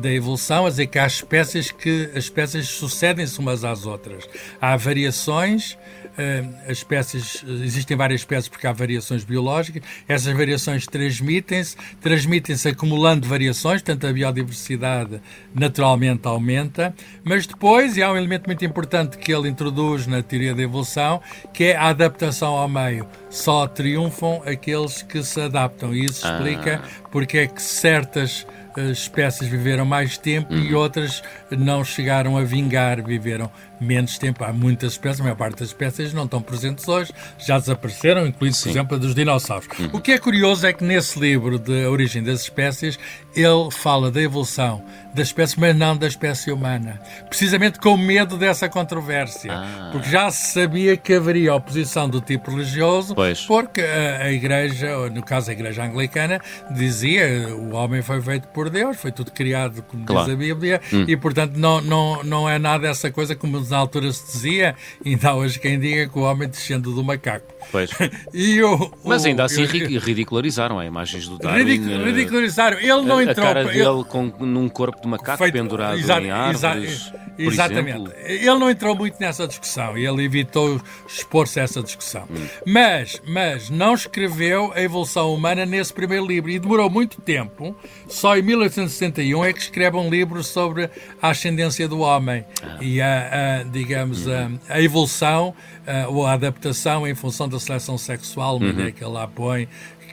da 0.01 0.11
evolução, 0.11 0.67
a 0.67 0.71
dizer 0.71 0.87
que 0.87 0.99
há 0.99 1.07
espécies 1.07 1.71
que 1.71 2.11
as 2.15 2.25
espécies 2.25 2.69
sucedem-se 2.69 3.39
umas 3.39 3.65
às 3.65 3.87
outras. 3.87 4.29
Há 4.61 4.77
variações, 4.77 5.77
eh, 6.19 6.45
as 6.67 6.79
espécies, 6.79 7.45
existem 7.47 7.97
várias 7.97 8.23
espécies 8.23 8.49
porque 8.49 8.67
há 8.67 8.73
variações 8.73 9.25
biológicas, 9.25 9.83
essas 10.09 10.37
variações 10.37 10.87
transmitem-se, 10.87 11.77
transmitem-se 12.01 12.69
acumulando 12.69 13.29
variações, 13.29 13.83
portanto 13.83 14.07
a 14.07 14.13
biodiversidade 14.13 15.21
naturalmente 15.55 16.27
aumenta, 16.27 16.95
mas 17.23 17.47
depois, 17.47 17.97
e 17.97 18.03
há 18.03 18.11
um 18.11 18.17
elemento 18.17 18.47
muito 18.47 18.65
importante 18.65 19.19
que 19.19 19.33
ele 19.33 19.49
introduz 19.49 20.07
na 20.07 20.23
teoria 20.23 20.55
da 20.55 20.63
evolução, 20.63 21.21
que 21.53 21.65
é 21.65 21.77
a 21.77 21.89
adaptação 21.89 22.55
ao 22.55 22.69
meio. 22.69 23.07
Só 23.29 23.67
triunfam 23.67 24.43
aqueles 24.45 25.03
que 25.03 25.23
se 25.23 25.41
adaptam, 25.41 25.95
e 25.95 26.05
isso 26.05 26.27
explica 26.27 26.83
porque 27.11 27.39
é 27.39 27.47
que 27.47 27.63
certas 27.63 28.47
espécies 28.91 29.49
viveram 29.49 29.85
mais 29.85 30.17
tempo 30.17 30.53
uhum. 30.53 30.61
e 30.63 30.75
outras 30.75 31.23
não 31.51 31.85
chegaram 31.85 32.37
a 32.37 32.43
vingar, 32.43 33.03
viveram 33.03 33.51
menos 33.81 34.19
tempo. 34.19 34.45
Há 34.45 34.53
muitas 34.53 34.93
espécies, 34.93 35.21
a 35.21 35.25
maior 35.25 35.37
parte 35.37 35.61
das 35.61 35.69
espécies 35.69 36.13
não 36.13 36.25
estão 36.25 36.43
presentes 36.43 36.87
hoje, 36.87 37.13
já 37.39 37.59
desapareceram, 37.59 38.27
incluindo, 38.27 38.57
por 38.57 38.69
exemplo, 38.69 38.97
a 38.97 38.99
dos 38.99 39.15
dinossauros. 39.15 39.69
Uhum. 39.79 39.91
O 39.93 40.01
que 40.01 40.13
é 40.13 40.19
curioso 40.19 40.67
é 40.67 40.73
que 40.73 40.85
nesse 40.85 41.19
livro 41.19 41.59
de 41.59 41.87
Origem 41.87 42.23
das 42.23 42.43
Espécies, 42.43 42.99
ele 43.35 43.71
fala 43.71 44.11
da 44.11 44.21
evolução 44.21 44.83
da 45.15 45.23
espécie, 45.23 45.59
mas 45.59 45.75
não 45.77 45.97
da 45.97 46.07
espécie 46.07 46.53
humana. 46.53 47.01
Precisamente 47.29 47.79
com 47.79 47.97
medo 47.97 48.37
dessa 48.37 48.69
controvérsia. 48.69 49.53
Ah. 49.53 49.91
Porque 49.93 50.09
já 50.09 50.31
se 50.31 50.53
sabia 50.53 50.97
que 50.97 51.15
haveria 51.15 51.55
oposição 51.55 52.09
do 52.09 52.21
tipo 52.21 52.51
religioso, 52.51 53.15
pois. 53.15 53.41
porque 53.43 53.81
a, 53.81 54.25
a, 54.25 54.33
Igreja, 54.33 55.11
no 55.11 55.23
caso 55.23 55.51
a 55.51 55.53
Igreja 55.53 55.85
Anglicana, 55.85 56.41
dizia 56.71 57.49
o 57.55 57.75
homem 57.75 58.03
foi 58.03 58.21
feito 58.21 58.49
por 58.49 58.71
Deus, 58.71 58.97
foi 58.97 59.11
tudo 59.11 59.33
criado, 59.33 59.83
como 59.83 60.05
claro. 60.05 60.27
diz 60.27 60.35
a 60.35 60.37
Bíblia, 60.37 60.81
hum. 60.93 61.05
e 61.07 61.17
portanto 61.17 61.57
não, 61.57 61.81
não, 61.81 62.23
não 62.23 62.49
é 62.49 62.59
nada 62.59 62.89
essa 62.89 63.11
coisa 63.11 63.35
como 63.35 63.59
na 63.71 63.79
altura 63.79 64.13
se 64.13 64.25
dizia, 64.27 64.77
ainda 65.05 65.31
há 65.31 65.35
hoje 65.35 65.59
quem 65.59 65.79
diga 65.79 66.09
que 66.09 66.19
o 66.19 66.23
homem 66.23 66.49
descende 66.49 66.83
do 66.83 67.05
macaco. 67.05 67.61
Pois. 67.71 67.91
e 68.33 68.63
o, 68.63 68.91
Mas 69.05 69.25
ainda 69.25 69.45
assim 69.45 69.63
eu, 69.63 70.01
ridicularizaram 70.01 70.79
as 70.79 70.87
imagens 70.87 71.29
do 71.29 71.39
Darwin. 71.39 71.65
Ridic, 71.65 72.05
ridicularizaram. 72.05 72.79
Ele 72.79 73.03
não 73.03 73.19
a, 73.19 73.23
entrou. 73.25 73.47
A 73.47 73.49
cara 73.49 73.65
dele 73.65 73.81
ele, 73.81 74.05
com, 74.05 74.25
num 74.41 74.69
corpo 74.69 75.01
de 75.01 75.09
macaco 75.09 75.39
feito, 75.39 75.53
pendurado 75.53 75.99
exa, 75.99 76.21
em 76.21 76.31
árvores. 76.31 76.91
Exa, 76.91 77.21
exatamente. 77.39 77.97
Exemplo. 77.97 78.13
Ele 78.25 78.59
não 78.59 78.71
entrou 78.71 78.97
muito 78.97 79.19
nessa 79.21 79.47
discussão 79.47 79.97
e 79.97 80.07
ele 80.07 80.25
evitou 80.25 80.81
expor-se 81.07 81.61
a 81.61 81.63
essa 81.63 81.83
discussão. 81.83 82.25
Hum. 82.31 82.47
Mas, 82.67 83.21
mas 83.27 83.71
não 83.71 83.95
escreveu 83.95 84.73
a 84.75 84.83
evolução 84.83 85.33
humana 85.35 85.65
nesse 85.65 85.93
primeiro 85.93 86.27
livro 86.27 86.51
e 86.51 86.59
demorou 86.59 86.91
muito 86.91 87.21
tempo. 87.21 87.75
Só 88.09 88.37
em 88.37 88.43
1861 88.43 89.45
é 89.45 89.53
que 89.53 89.61
escreve 89.61 89.97
um 89.97 90.11
livro 90.11 90.43
sobre 90.43 90.91
a 91.21 91.31
ascendência 91.31 91.87
do 91.89 92.01
homem 92.01 92.45
ah. 92.63 92.79
e 92.81 93.01
a, 93.01 93.60
a 93.60 93.60
digamos, 93.65 94.27
hum. 94.27 94.59
a, 94.69 94.75
a 94.75 94.83
evolução 94.83 95.55
uh, 95.87 96.13
ou 96.13 96.27
a 96.27 96.33
adaptação 96.33 97.07
em 97.07 97.15
função 97.15 97.49
da 97.49 97.59
seleção 97.59 97.99
sexual, 97.99 98.57
uma 98.57 98.67
uhum. 98.67 98.73
ideia 98.73 98.93
que 98.93 99.03
ele 99.03 99.13
lá 99.13 99.27
põe, 99.27 99.69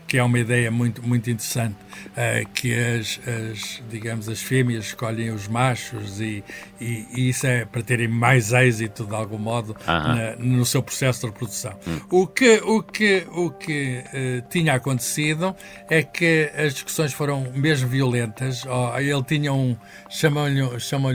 que 0.08 0.18
é 0.18 0.24
uma 0.24 0.40
ideia 0.40 0.72
muito, 0.72 1.06
muito 1.06 1.30
interessante, 1.30 1.76
uh, 1.76 2.50
que 2.54 2.74
as, 2.74 3.20
as, 3.28 3.84
digamos, 3.90 4.30
as 4.30 4.42
fêmeas 4.42 4.86
escolhem 4.86 5.32
os 5.32 5.48
machos 5.48 6.22
e, 6.22 6.44
e, 6.80 7.06
e, 7.14 7.30
isso 7.30 7.46
é 7.46 7.66
para 7.66 7.82
terem 7.82 8.08
mais 8.08 8.54
êxito, 8.54 9.06
de 9.06 9.14
algum 9.14 9.38
modo, 9.38 9.76
na, 9.86 10.36
no 10.38 10.66
seu 10.66 10.82
processo 10.82 11.22
de 11.22 11.28
reprodução. 11.28 11.78
Uhum. 11.86 12.22
O 12.22 12.28
que, 12.28 12.62
o 12.64 12.82
que, 12.82 13.28
o 13.32 13.52
que 13.52 14.04
uh, 14.08 14.50
tinha 14.50 14.76
acontecido 14.76 15.54
é 15.90 16.02
que 16.02 16.50
as 16.56 16.74
discussões 16.74 17.12
foram 17.12 17.52
mesmo 17.54 17.90
violentas. 17.90 18.64
Oh, 18.66 18.98
ele 18.98 19.24
tinha 19.24 19.52
um, 19.52 19.76
chamam-lhe 20.10 20.80
chamam 20.80 21.12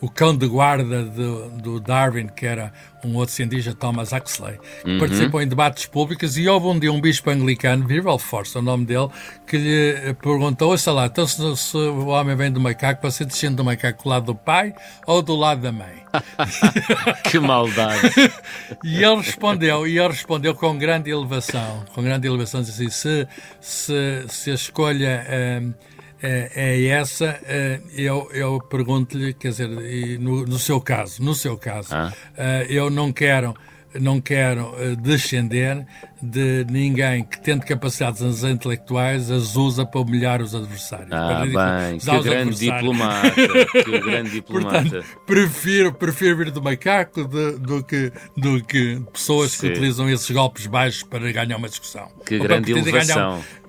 o 0.00 0.08
cão 0.08 0.36
de 0.36 0.46
guarda 0.46 1.02
do, 1.04 1.50
do, 1.50 1.80
Darwin, 1.80 2.28
que 2.28 2.46
era 2.46 2.72
um 3.04 3.14
outro 3.16 3.34
cientista, 3.34 3.74
Thomas 3.74 4.12
Huxley, 4.12 4.58
que 4.82 4.90
uhum. 4.90 4.98
participou 4.98 5.42
em 5.42 5.48
debates 5.48 5.86
públicos 5.86 6.36
e 6.36 6.48
houve 6.48 6.66
um 6.66 6.78
dia 6.78 6.92
um 6.92 7.00
bispo 7.00 7.30
anglicano, 7.30 7.86
Force, 8.18 8.56
o 8.56 8.62
nome 8.62 8.84
dele, 8.84 9.08
que 9.46 9.56
lhe 9.56 10.14
perguntou, 10.14 10.76
sei 10.78 10.92
lá, 10.92 11.06
então 11.06 11.26
se, 11.26 11.56
se, 11.56 11.76
o 11.76 12.06
homem 12.08 12.36
vem 12.36 12.50
do 12.50 12.60
macaco, 12.60 13.08
você 13.08 13.24
descende 13.24 13.56
do 13.56 13.64
macaco 13.64 14.02
do 14.02 14.08
lado 14.08 14.26
do 14.26 14.34
pai 14.34 14.74
ou 15.06 15.22
do 15.22 15.34
lado 15.34 15.62
da 15.62 15.72
mãe? 15.72 16.02
que 17.30 17.38
maldade! 17.38 18.10
e 18.84 19.02
ele 19.02 19.16
respondeu, 19.16 19.86
e 19.86 19.98
ele 19.98 20.08
respondeu 20.08 20.54
com 20.54 20.76
grande 20.78 21.10
elevação, 21.10 21.84
com 21.94 22.02
grande 22.02 22.26
elevação, 22.26 22.62
disse 22.62 22.84
assim, 22.84 22.90
se, 22.90 23.28
se, 23.60 24.24
se 24.28 24.50
a 24.50 24.54
escolha... 24.54 25.26
Um, 25.62 25.97
é, 26.22 26.50
é 26.54 26.86
essa, 26.86 27.38
é, 27.44 27.80
eu, 27.94 28.28
eu 28.32 28.60
pergunto-lhe, 28.60 29.32
quer 29.34 29.48
dizer, 29.48 29.68
no, 30.18 30.44
no, 30.44 30.58
seu 30.58 30.80
caso, 30.80 31.22
no 31.22 31.34
seu 31.34 31.56
caso, 31.56 31.94
ah. 31.94 32.12
É, 32.36 32.66
eu 32.68 32.90
não 32.90 33.12
quero 33.12 33.54
não 33.98 34.20
quero 34.20 34.74
descender 34.96 35.86
de 36.22 36.66
ninguém 36.70 37.24
que, 37.24 37.40
tendo 37.40 37.64
capacidades 37.64 38.42
intelectuais, 38.42 39.30
as 39.30 39.56
usa 39.56 39.84
para 39.86 40.00
humilhar 40.00 40.42
os 40.42 40.54
adversários. 40.54 41.12
Ah, 41.12 41.44
bem, 41.44 41.98
que 41.98 42.22
grande 42.22 42.58
diplomata, 42.58 43.30
que 43.84 43.98
grande 44.00 44.30
diplomata. 44.30 44.82
Portanto, 44.82 45.06
prefiro, 45.26 45.92
prefiro 45.92 46.36
vir 46.36 46.50
do 46.50 46.62
macaco 46.62 47.24
de, 47.24 47.52
do, 47.58 47.82
que, 47.82 48.12
do 48.36 48.62
que 48.64 49.00
pessoas 49.12 49.52
Sim. 49.52 49.60
que 49.60 49.72
utilizam 49.72 50.08
esses 50.10 50.30
golpes 50.30 50.66
baixos 50.66 51.02
para 51.02 51.30
ganhar 51.32 51.56
uma 51.56 51.68
discussão. 51.68 52.08
Que 52.26 52.38
grande 52.38 52.72
elevação. 52.72 53.42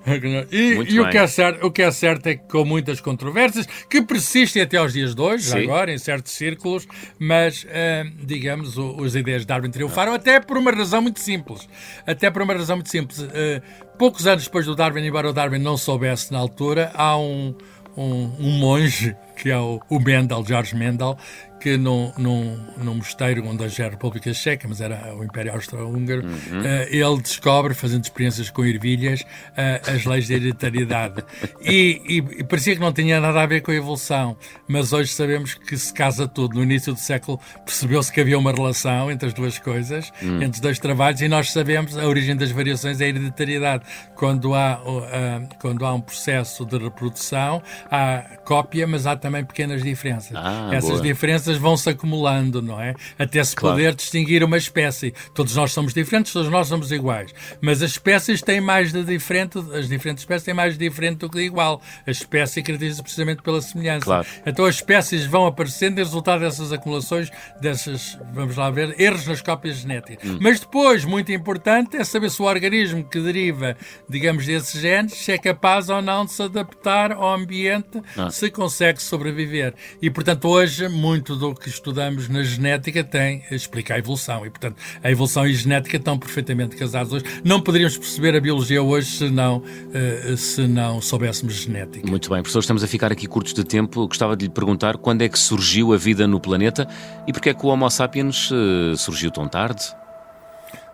E, 0.50 0.94
e 0.94 1.00
o, 1.00 1.08
que 1.08 1.18
é 1.18 1.26
certo, 1.26 1.66
o 1.66 1.70
que 1.70 1.82
é 1.82 1.90
certo 1.90 2.26
é 2.26 2.34
que 2.34 2.48
com 2.48 2.64
muitas 2.64 3.00
controvérsias, 3.00 3.66
que 3.88 4.00
persistem 4.00 4.62
até 4.62 4.78
aos 4.78 4.92
dias 4.92 5.14
de 5.14 5.20
hoje, 5.20 5.56
agora, 5.56 5.92
em 5.92 5.98
certos 5.98 6.32
círculos, 6.32 6.86
mas, 7.18 7.64
uh, 7.64 8.10
digamos, 8.22 8.78
o, 8.78 9.04
as 9.04 9.14
ideias 9.14 9.42
de 9.42 9.48
Darwin 9.48 9.70
triunfaram, 9.70 10.14
até 10.14 10.40
por 10.40 10.56
uma 10.56 10.70
razão 10.70 11.02
muito 11.02 11.20
simples. 11.20 11.68
Até 12.06 12.30
por 12.30 12.39
uma 12.44 12.54
razão 12.54 12.76
muito 12.76 12.90
simples. 12.90 13.20
Uh, 13.20 13.62
poucos 13.98 14.26
anos 14.26 14.44
depois 14.44 14.66
do 14.66 14.74
Darwin, 14.74 15.04
embora 15.04 15.28
o 15.28 15.32
Darwin 15.32 15.58
não 15.58 15.76
soubesse 15.76 16.32
na 16.32 16.38
altura, 16.38 16.90
há 16.94 17.16
um, 17.18 17.54
um, 17.96 18.32
um 18.38 18.50
monge, 18.58 19.16
que 19.36 19.50
é 19.50 19.58
o, 19.58 19.80
o 19.88 19.98
Mendel, 19.98 20.44
George 20.46 20.74
Mendel, 20.74 21.16
que 21.60 21.76
num, 21.76 22.12
num, 22.16 22.58
num 22.78 22.94
mosteiro 22.94 23.46
onde 23.46 23.62
hoje 23.62 23.82
é 23.82 23.86
a 23.86 23.90
República 23.90 24.32
Checa, 24.32 24.66
mas 24.66 24.80
era 24.80 25.14
o 25.14 25.22
Império 25.22 25.52
Austro-Húngaro, 25.52 26.24
uhum. 26.24 26.60
uh, 26.60 26.88
ele 26.88 27.22
descobre, 27.22 27.74
fazendo 27.74 28.02
experiências 28.02 28.50
com 28.50 28.64
ervilhas, 28.64 29.20
uh, 29.20 29.90
as 29.94 30.04
leis 30.04 30.26
da 30.26 30.34
hereditariedade. 30.34 31.22
e, 31.60 32.00
e, 32.08 32.16
e, 32.40 32.44
parecia 32.44 32.74
que 32.74 32.80
não 32.80 32.92
tinha 32.92 33.20
nada 33.20 33.42
a 33.42 33.46
ver 33.46 33.60
com 33.60 33.70
a 33.70 33.74
evolução, 33.74 34.36
mas 34.66 34.92
hoje 34.92 35.12
sabemos 35.12 35.54
que 35.54 35.76
se 35.76 35.92
casa 35.92 36.26
tudo. 36.26 36.54
No 36.54 36.62
início 36.62 36.94
do 36.94 36.98
século 36.98 37.38
percebeu-se 37.64 38.10
que 38.12 38.20
havia 38.20 38.38
uma 38.38 38.52
relação 38.52 39.10
entre 39.10 39.28
as 39.28 39.34
duas 39.34 39.58
coisas, 39.58 40.10
uhum. 40.22 40.36
entre 40.36 40.52
os 40.52 40.60
dois 40.60 40.78
trabalhos, 40.78 41.20
e 41.20 41.28
nós 41.28 41.52
sabemos 41.52 41.96
a 41.98 42.06
origem 42.06 42.34
das 42.34 42.50
variações 42.50 43.00
é 43.00 43.04
a 43.04 43.08
hereditariedade. 43.08 43.84
Quando 44.14 44.54
há, 44.54 44.80
uh, 44.80 45.48
quando 45.60 45.84
há 45.84 45.92
um 45.92 46.00
processo 46.00 46.64
de 46.64 46.78
reprodução, 46.78 47.62
há 47.90 48.38
cópia, 48.44 48.86
mas 48.86 49.06
há 49.06 49.14
também 49.14 49.44
pequenas 49.44 49.82
diferenças. 49.82 50.32
Ah, 50.34 50.70
Essas 50.72 50.90
boa. 50.90 51.02
diferenças 51.02 51.49
diferenças 51.50 51.58
vão 51.58 51.76
se 51.76 51.88
acumulando, 51.88 52.62
não 52.62 52.80
é? 52.80 52.94
Até 53.18 53.42
se 53.42 53.56
claro. 53.56 53.76
poder 53.76 53.94
distinguir 53.94 54.44
uma 54.44 54.56
espécie. 54.56 55.12
Todos 55.34 55.54
nós 55.56 55.72
somos 55.72 55.92
diferentes, 55.92 56.32
todos 56.32 56.50
nós 56.50 56.68
somos 56.68 56.92
iguais. 56.92 57.32
Mas 57.60 57.82
as 57.82 57.92
espécies 57.92 58.42
têm 58.42 58.60
mais 58.60 58.92
de 58.92 59.02
diferente, 59.02 59.58
as 59.58 59.88
diferentes 59.88 60.22
espécies 60.22 60.44
têm 60.44 60.54
mais 60.54 60.76
de 60.76 60.88
diferente 60.88 61.18
do 61.18 61.30
que 61.30 61.38
de 61.38 61.44
igual. 61.44 61.80
A 62.06 62.10
espécie 62.10 62.62
caracteriza 62.62 63.02
precisamente 63.02 63.42
pela 63.42 63.60
semelhança. 63.60 64.04
Claro. 64.04 64.26
Então 64.46 64.64
as 64.64 64.76
espécies 64.76 65.24
vão 65.24 65.46
aparecendo 65.46 65.98
em 65.98 66.02
resultado 66.02 66.40
dessas 66.40 66.72
acumulações, 66.72 67.30
dessas, 67.60 68.18
vamos 68.32 68.56
lá 68.56 68.70
ver, 68.70 69.00
erros 69.00 69.26
nas 69.26 69.42
cópias 69.42 69.78
genéticas. 69.78 70.28
Hum. 70.28 70.38
Mas 70.40 70.60
depois, 70.60 71.04
muito 71.04 71.32
importante, 71.32 71.96
é 71.96 72.04
saber 72.04 72.30
se 72.30 72.40
o 72.40 72.44
organismo 72.44 73.04
que 73.04 73.20
deriva, 73.20 73.76
digamos, 74.08 74.46
desses 74.46 74.80
genes, 74.80 75.14
se 75.14 75.32
é 75.32 75.38
capaz 75.38 75.88
ou 75.88 76.00
não 76.00 76.24
de 76.24 76.32
se 76.32 76.42
adaptar 76.42 77.12
ao 77.12 77.34
ambiente, 77.34 78.00
ah. 78.16 78.30
se 78.30 78.50
consegue 78.50 79.02
sobreviver. 79.02 79.74
E, 80.00 80.10
portanto, 80.10 80.48
hoje, 80.48 80.88
muito 80.88 81.36
do 81.40 81.54
que 81.54 81.68
estudamos 81.68 82.28
na 82.28 82.42
genética 82.42 83.02
tem 83.02 83.42
explica 83.50 83.94
a 83.94 83.98
evolução 83.98 84.44
e, 84.44 84.50
portanto, 84.50 84.76
a 85.02 85.10
evolução 85.10 85.46
e 85.46 85.50
a 85.50 85.54
genética 85.54 85.96
estão 85.96 86.18
perfeitamente 86.18 86.76
casados 86.76 87.12
hoje. 87.12 87.24
Não 87.42 87.60
poderíamos 87.60 87.96
perceber 87.96 88.36
a 88.36 88.40
biologia 88.40 88.82
hoje 88.82 89.10
se 89.10 89.30
não, 89.30 89.58
uh, 89.58 90.36
se 90.36 90.66
não 90.66 91.00
soubéssemos 91.00 91.54
genética. 91.54 92.06
Muito 92.06 92.28
bem, 92.28 92.42
professor, 92.42 92.60
estamos 92.60 92.84
a 92.84 92.86
ficar 92.86 93.10
aqui 93.10 93.26
curtos 93.26 93.54
de 93.54 93.64
tempo. 93.64 94.06
Gostava 94.06 94.36
de 94.36 94.44
lhe 94.44 94.52
perguntar 94.52 94.98
quando 94.98 95.22
é 95.22 95.28
que 95.28 95.38
surgiu 95.38 95.94
a 95.94 95.96
vida 95.96 96.26
no 96.26 96.38
planeta 96.38 96.86
e 97.26 97.32
porque 97.32 97.48
é 97.48 97.54
que 97.54 97.64
o 97.64 97.68
Homo 97.68 97.88
sapiens 97.90 98.50
uh, 98.50 98.96
surgiu 98.96 99.30
tão 99.30 99.48
tarde? 99.48 99.82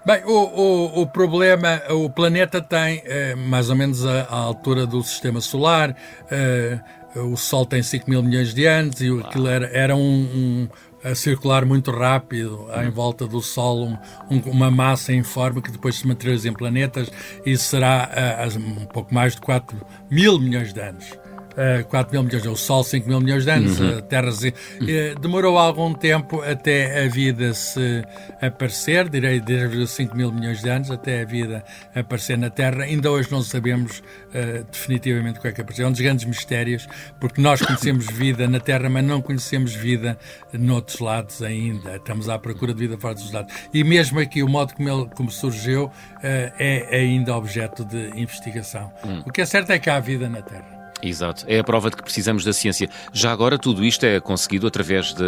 Bem, 0.07 0.23
o, 0.25 0.31
o, 0.31 1.01
o, 1.03 1.07
problema, 1.09 1.83
o 1.91 2.09
planeta 2.09 2.63
tem 2.63 3.03
eh, 3.07 3.35
mais 3.35 3.71
ou 3.71 3.75
menos 3.75 4.07
a, 4.07 4.21
a, 4.23 4.37
altura 4.37 4.87
do 4.87 5.03
sistema 5.03 5.41
solar, 5.41 5.97
eh, 6.31 6.79
o 7.17 7.37
Sol 7.37 7.67
tem 7.67 7.83
5 7.83 8.09
mil 8.09 8.23
milhões 8.23 8.55
de 8.55 8.67
anos 8.67 9.01
e 9.01 9.09
aquilo 9.19 9.49
era, 9.49 9.67
era 9.67 9.97
um, 9.97 9.99
um 10.01 10.69
a 11.03 11.13
circular 11.17 11.65
muito 11.65 11.91
rápido 11.91 12.69
em 12.85 12.89
volta 12.89 13.27
do 13.27 13.43
Sol, 13.43 13.85
um, 13.85 13.99
um, 14.31 14.39
uma 14.49 14.71
massa 14.71 15.13
em 15.13 15.25
forma 15.25 15.61
que 15.61 15.73
depois 15.73 15.97
se 15.97 16.07
materializa 16.07 16.51
em 16.51 16.53
planetas 16.53 17.11
e 17.45 17.57
será 17.57 18.09
uh, 18.47 18.59
um 18.59 18.87
pouco 18.87 19.13
mais 19.13 19.35
de 19.35 19.41
4 19.41 19.77
mil 20.09 20.39
milhões 20.39 20.73
de 20.73 20.81
anos 20.81 21.26
uh, 21.57 21.81
eh, 21.81 21.83
4 21.85 22.13
mil 22.13 22.23
milhões, 22.23 22.47
o 22.47 22.57
Sol 22.57 22.85
5 22.85 23.09
mil 23.09 23.21
milhões 23.21 23.45
de 23.45 23.51
anos, 23.51 23.81
uhum. 23.81 23.99
a 23.99 24.03
Terra 24.03 24.31
uh, 24.31 25.21
demorou 25.21 25.59
algum 25.59 25.93
tempo 25.93 26.43
até 26.43 27.05
a 27.05 27.09
vida 27.09 27.53
se 27.55 28.05
aparecer, 28.41 29.09
direi 29.09 29.41
desde 29.41 29.87
5 29.87 30.17
mil 30.17 30.31
milhões 30.33 30.61
de 30.61 30.69
anos 30.69 30.91
até 30.91 31.23
a 31.23 31.25
vida 31.25 31.65
aparecer 31.95 32.37
na 32.37 32.51
Terra. 32.51 32.85
Ainda 32.85 33.11
hoje 33.11 33.31
não 33.31 33.43
sabemos 33.43 33.99
uh, 33.99 34.65
definitivamente 34.71 35.39
o 35.39 35.43
que 35.43 35.49
é 35.49 35.53
que 35.53 35.61
apareceu. 35.61 35.87
É 35.87 35.89
um 35.89 35.93
dos 35.93 36.01
grandes 36.01 36.25
mistérios, 36.25 36.87
porque 37.21 37.41
nós 37.41 37.61
conhecemos 37.61 38.07
vida 38.13 38.47
na 38.49 38.61
Terra, 38.61 38.89
mas 38.89 39.05
não 39.05 39.21
conhecemos 39.21 39.75
vida 39.75 40.19
noutros 40.53 41.01
lados 41.01 41.43
ainda. 41.43 41.97
Estamos 41.97 42.29
à 42.29 42.39
procura 42.39 42.73
de 42.75 42.81
vida 42.81 42.99
fora 42.99 43.15
dos 43.15 43.33
lados. 43.33 43.53
E 43.73 43.83
mesmo 43.83 44.21
aqui, 44.21 44.43
o 44.43 44.49
modo 44.49 44.75
como, 44.75 44.89
ele, 44.89 45.09
como 45.15 45.31
surgiu 45.31 45.91
é 46.23 46.87
ainda 46.93 47.37
objeto 47.37 47.85
de 47.85 48.11
investigação. 48.21 48.93
Hum. 49.05 49.23
O 49.27 49.33
que 49.33 49.41
é 49.41 49.47
certo 49.47 49.71
é 49.71 49.79
que 49.79 49.89
há 49.91 50.01
vida 50.01 50.29
na 50.29 50.43
Terra. 50.43 50.76
Exato, 51.03 51.45
é 51.47 51.59
a 51.59 51.65
prova 51.65 51.91
de 51.91 51.97
que 51.97 52.03
precisamos 52.03 52.45
da 52.45 52.53
ciência. 52.53 52.89
Já 53.13 53.31
agora 53.31 53.59
tudo 53.59 53.85
isto 53.85 54.05
é 54.05 54.19
conseguido 54.21 54.67
através 54.67 55.13
de, 55.13 55.25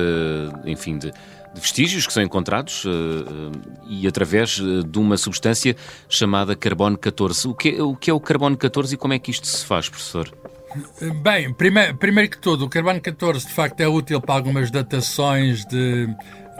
enfim, 0.65 0.97
de, 0.97 1.11
de 1.11 1.61
vestígios 1.61 2.07
que 2.07 2.13
são 2.13 2.23
encontrados 2.23 2.85
uh, 2.85 2.91
e 3.87 4.07
através 4.07 4.59
de 4.59 4.99
uma 4.99 5.17
substância 5.17 5.77
chamada 6.09 6.57
carbono 6.57 6.97
14. 6.97 7.49
O 7.49 7.55
que, 7.55 7.77
é, 7.77 7.83
o 7.83 7.95
que 7.95 8.11
é 8.11 8.15
o 8.15 8.21
carbono 8.21 8.57
14 8.57 8.95
e 8.95 8.99
como 8.99 9.13
é 9.13 9.19
que 9.19 9.31
isto 9.31 9.47
se 9.47 9.65
faz, 9.65 9.89
professor? 9.89 10.33
Bem, 11.23 11.53
primeiro, 11.53 11.97
primeiro 11.97 12.31
que 12.31 12.39
tudo, 12.39 12.67
o 12.67 12.69
carbono 12.69 13.01
14 13.01 13.47
de 13.47 13.53
facto 13.53 13.81
é 13.81 13.89
útil 13.89 14.21
para 14.21 14.35
algumas 14.35 14.71
datações 14.71 15.65
de 15.65 16.09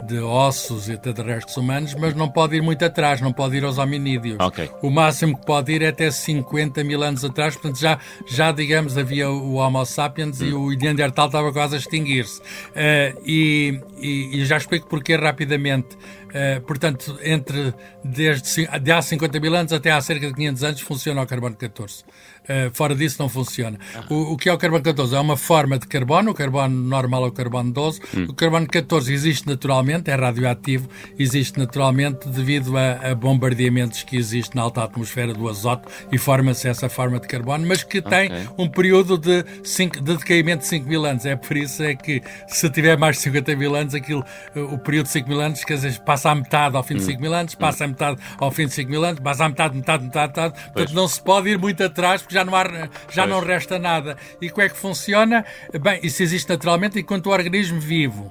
de 0.05 0.19
ossos 0.19 0.89
e 0.89 0.93
até 0.93 1.11
de 1.11 1.21
restos 1.21 1.55
humanos, 1.57 1.93
mas 1.95 2.13
não 2.13 2.29
pode 2.29 2.55
ir 2.55 2.61
muito 2.61 2.83
atrás, 2.83 3.21
não 3.21 3.33
pode 3.33 3.57
ir 3.57 3.63
aos 3.63 3.77
hominídeos. 3.77 4.39
Okay. 4.39 4.69
O 4.81 4.89
máximo 4.89 5.37
que 5.37 5.45
pode 5.45 5.71
ir 5.71 5.81
é 5.81 5.87
até 5.87 6.09
50 6.09 6.83
mil 6.83 7.03
anos 7.03 7.23
atrás, 7.23 7.55
portanto 7.55 7.79
já, 7.79 7.99
já 8.27 8.51
digamos, 8.51 8.97
havia 8.97 9.29
o 9.29 9.55
Homo 9.55 9.85
sapiens 9.85 10.41
hum. 10.41 10.45
e 10.45 10.53
o 10.53 10.69
Neandertal 10.69 11.27
estava 11.27 11.51
quase 11.51 11.75
a 11.75 11.77
extinguir-se. 11.79 12.39
Uh, 12.39 13.21
e, 13.25 13.81
e, 13.97 14.39
e, 14.39 14.45
já 14.45 14.57
explico 14.57 14.87
porquê 14.87 15.15
rapidamente. 15.15 15.97
Uh, 16.29 16.61
portanto, 16.61 17.17
entre 17.23 17.73
desde 18.03 18.67
de 18.79 18.91
há 18.91 19.01
50 19.01 19.39
mil 19.39 19.55
anos 19.55 19.73
até 19.73 19.91
há 19.91 19.99
cerca 19.99 20.27
de 20.27 20.33
500 20.33 20.63
anos 20.63 20.81
funciona 20.81 21.21
o 21.21 21.25
carbono 21.25 21.55
14. 21.55 22.03
Uh, 22.03 22.73
fora 22.73 22.95
disso 22.95 23.17
não 23.19 23.29
funciona. 23.29 23.79
Ah. 23.95 24.05
O, 24.09 24.33
o, 24.33 24.37
que 24.37 24.49
é 24.49 24.53
o 24.53 24.57
carbono 24.57 24.83
14? 24.83 25.15
É 25.15 25.19
uma 25.19 25.37
forma 25.37 25.77
de 25.77 25.87
carbono, 25.87 26.31
o 26.31 26.33
carbono 26.33 26.75
normal 26.75 27.25
é 27.25 27.27
o 27.27 27.31
carbono 27.31 27.71
12. 27.71 28.01
Hum. 28.15 28.25
O 28.29 28.33
carbono 28.33 28.67
14 28.67 29.13
existe 29.13 29.47
naturalmente, 29.47 30.09
é 30.09 30.15
radioativo, 30.15 30.87
existe 31.17 31.57
naturalmente 31.57 32.27
devido 32.29 32.77
a, 32.77 33.11
a 33.11 33.15
bombardeamentos 33.15 34.03
que 34.03 34.17
existem 34.17 34.55
na 34.55 34.63
alta 34.63 34.83
atmosfera 34.83 35.33
do 35.33 35.47
azoto 35.47 35.87
e 36.11 36.17
forma-se 36.17 36.67
essa 36.67 36.89
forma 36.89 37.19
de 37.19 37.27
carbono, 37.27 37.65
mas 37.67 37.83
que 37.83 38.01
tem 38.01 38.27
okay. 38.27 38.47
um 38.57 38.67
período 38.67 39.17
de, 39.17 39.45
cinco, 39.63 40.01
de 40.01 40.17
decaimento 40.17 40.63
de 40.63 40.67
5 40.67 40.87
mil 40.87 41.05
anos. 41.05 41.25
É 41.25 41.35
por 41.35 41.55
isso 41.57 41.83
é 41.83 41.95
que 41.95 42.21
se 42.47 42.69
tiver 42.69 42.97
mais 42.97 43.17
de 43.17 43.23
50 43.23 43.55
mil 43.55 43.75
anos, 43.75 43.93
aquilo, 43.93 44.23
o 44.55 44.77
período 44.77 45.05
de 45.05 45.11
5 45.13 45.29
mil 45.29 45.39
anos, 45.39 45.63
quer 45.63 45.75
dizer, 45.75 45.99
passa 45.99 46.18
a 46.27 46.35
metade 46.35 46.75
ao 46.75 46.83
fim 46.83 46.95
de 46.95 47.03
5 47.03 47.17
hum. 47.17 47.21
mil 47.21 47.33
anos, 47.33 47.55
passa 47.55 47.85
a 47.85 47.87
metade 47.87 48.21
ao 48.37 48.51
fim 48.51 48.65
de 48.65 48.73
5 48.73 48.89
mil 48.91 49.03
anos, 49.05 49.19
passa 49.19 49.45
a 49.45 49.49
metade, 49.49 49.75
metade, 49.75 50.03
metade, 50.03 50.27
metade. 50.27 50.53
Portanto, 50.73 50.93
não 50.93 51.07
se 51.07 51.21
pode 51.21 51.49
ir 51.49 51.57
muito 51.57 51.83
atrás, 51.83 52.21
porque 52.21 52.35
já 52.35 52.43
não, 52.43 52.55
há, 52.55 52.89
já 53.11 53.25
não 53.25 53.39
resta 53.39 53.79
nada. 53.79 54.17
E 54.41 54.49
como 54.49 54.63
é 54.63 54.69
que 54.69 54.75
funciona? 54.75 55.45
Bem, 55.81 55.99
isso 56.03 56.21
existe 56.23 56.49
naturalmente 56.49 56.99
enquanto 56.99 57.27
o 57.27 57.29
organismo 57.29 57.79
vivo 57.79 58.29